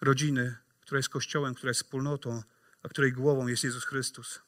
Rodziny, 0.00 0.56
która 0.80 0.98
jest 0.98 1.08
Kościołem, 1.08 1.54
która 1.54 1.70
jest 1.70 1.82
wspólnotą, 1.82 2.42
a 2.82 2.88
której 2.88 3.12
głową 3.12 3.46
jest 3.46 3.64
Jezus 3.64 3.84
Chrystus. 3.84 4.40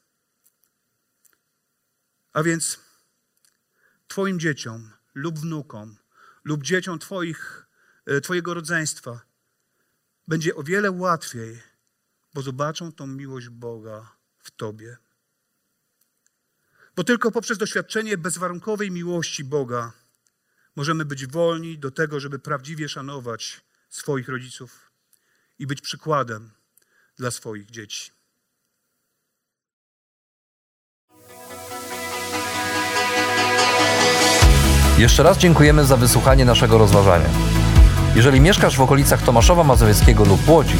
A 2.32 2.42
więc 2.42 2.80
Twoim 4.08 4.40
dzieciom 4.40 4.90
lub 5.14 5.38
wnukom, 5.38 5.96
lub 6.44 6.62
dzieciom 6.62 6.98
twoich, 6.98 7.66
e, 8.06 8.20
Twojego 8.20 8.54
rodzeństwa 8.54 9.20
będzie 10.28 10.54
o 10.54 10.62
wiele 10.62 10.90
łatwiej, 10.90 11.62
bo 12.34 12.42
zobaczą 12.42 12.92
tą 12.92 13.06
miłość 13.06 13.48
Boga 13.48 14.12
w 14.38 14.50
Tobie. 14.50 14.96
Bo 16.96 17.04
tylko 17.04 17.30
poprzez 17.30 17.58
doświadczenie 17.58 18.18
bezwarunkowej 18.18 18.90
miłości 18.90 19.44
Boga 19.44 19.92
możemy 20.76 21.04
być 21.04 21.26
wolni 21.26 21.78
do 21.78 21.90
tego, 21.90 22.20
żeby 22.20 22.38
prawdziwie 22.38 22.88
szanować 22.88 23.60
swoich 23.88 24.28
rodziców 24.28 24.92
i 25.58 25.66
być 25.66 25.80
przykładem 25.80 26.50
dla 27.16 27.30
swoich 27.30 27.70
dzieci. 27.70 28.10
Jeszcze 34.98 35.22
raz 35.22 35.38
dziękujemy 35.38 35.84
za 35.84 35.96
wysłuchanie 35.96 36.44
naszego 36.44 36.78
rozważania. 36.78 37.28
Jeżeli 38.16 38.40
mieszkasz 38.40 38.76
w 38.76 38.80
okolicach 38.80 39.22
Tomaszowa 39.22 39.64
Mazowieckiego 39.64 40.24
lub 40.24 40.48
Łodzi, 40.48 40.76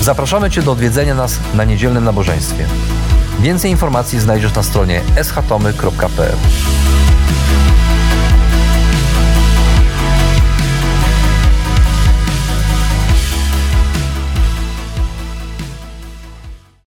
zapraszamy 0.00 0.50
Cię 0.50 0.62
do 0.62 0.72
odwiedzenia 0.72 1.14
nas 1.14 1.40
na 1.54 1.64
niedzielnym 1.64 2.04
nabożeństwie. 2.04 2.66
Więcej 3.40 3.70
informacji 3.70 4.20
znajdziesz 4.20 4.54
na 4.54 4.62
stronie 4.62 5.02
schatomy.pl. 5.22 6.36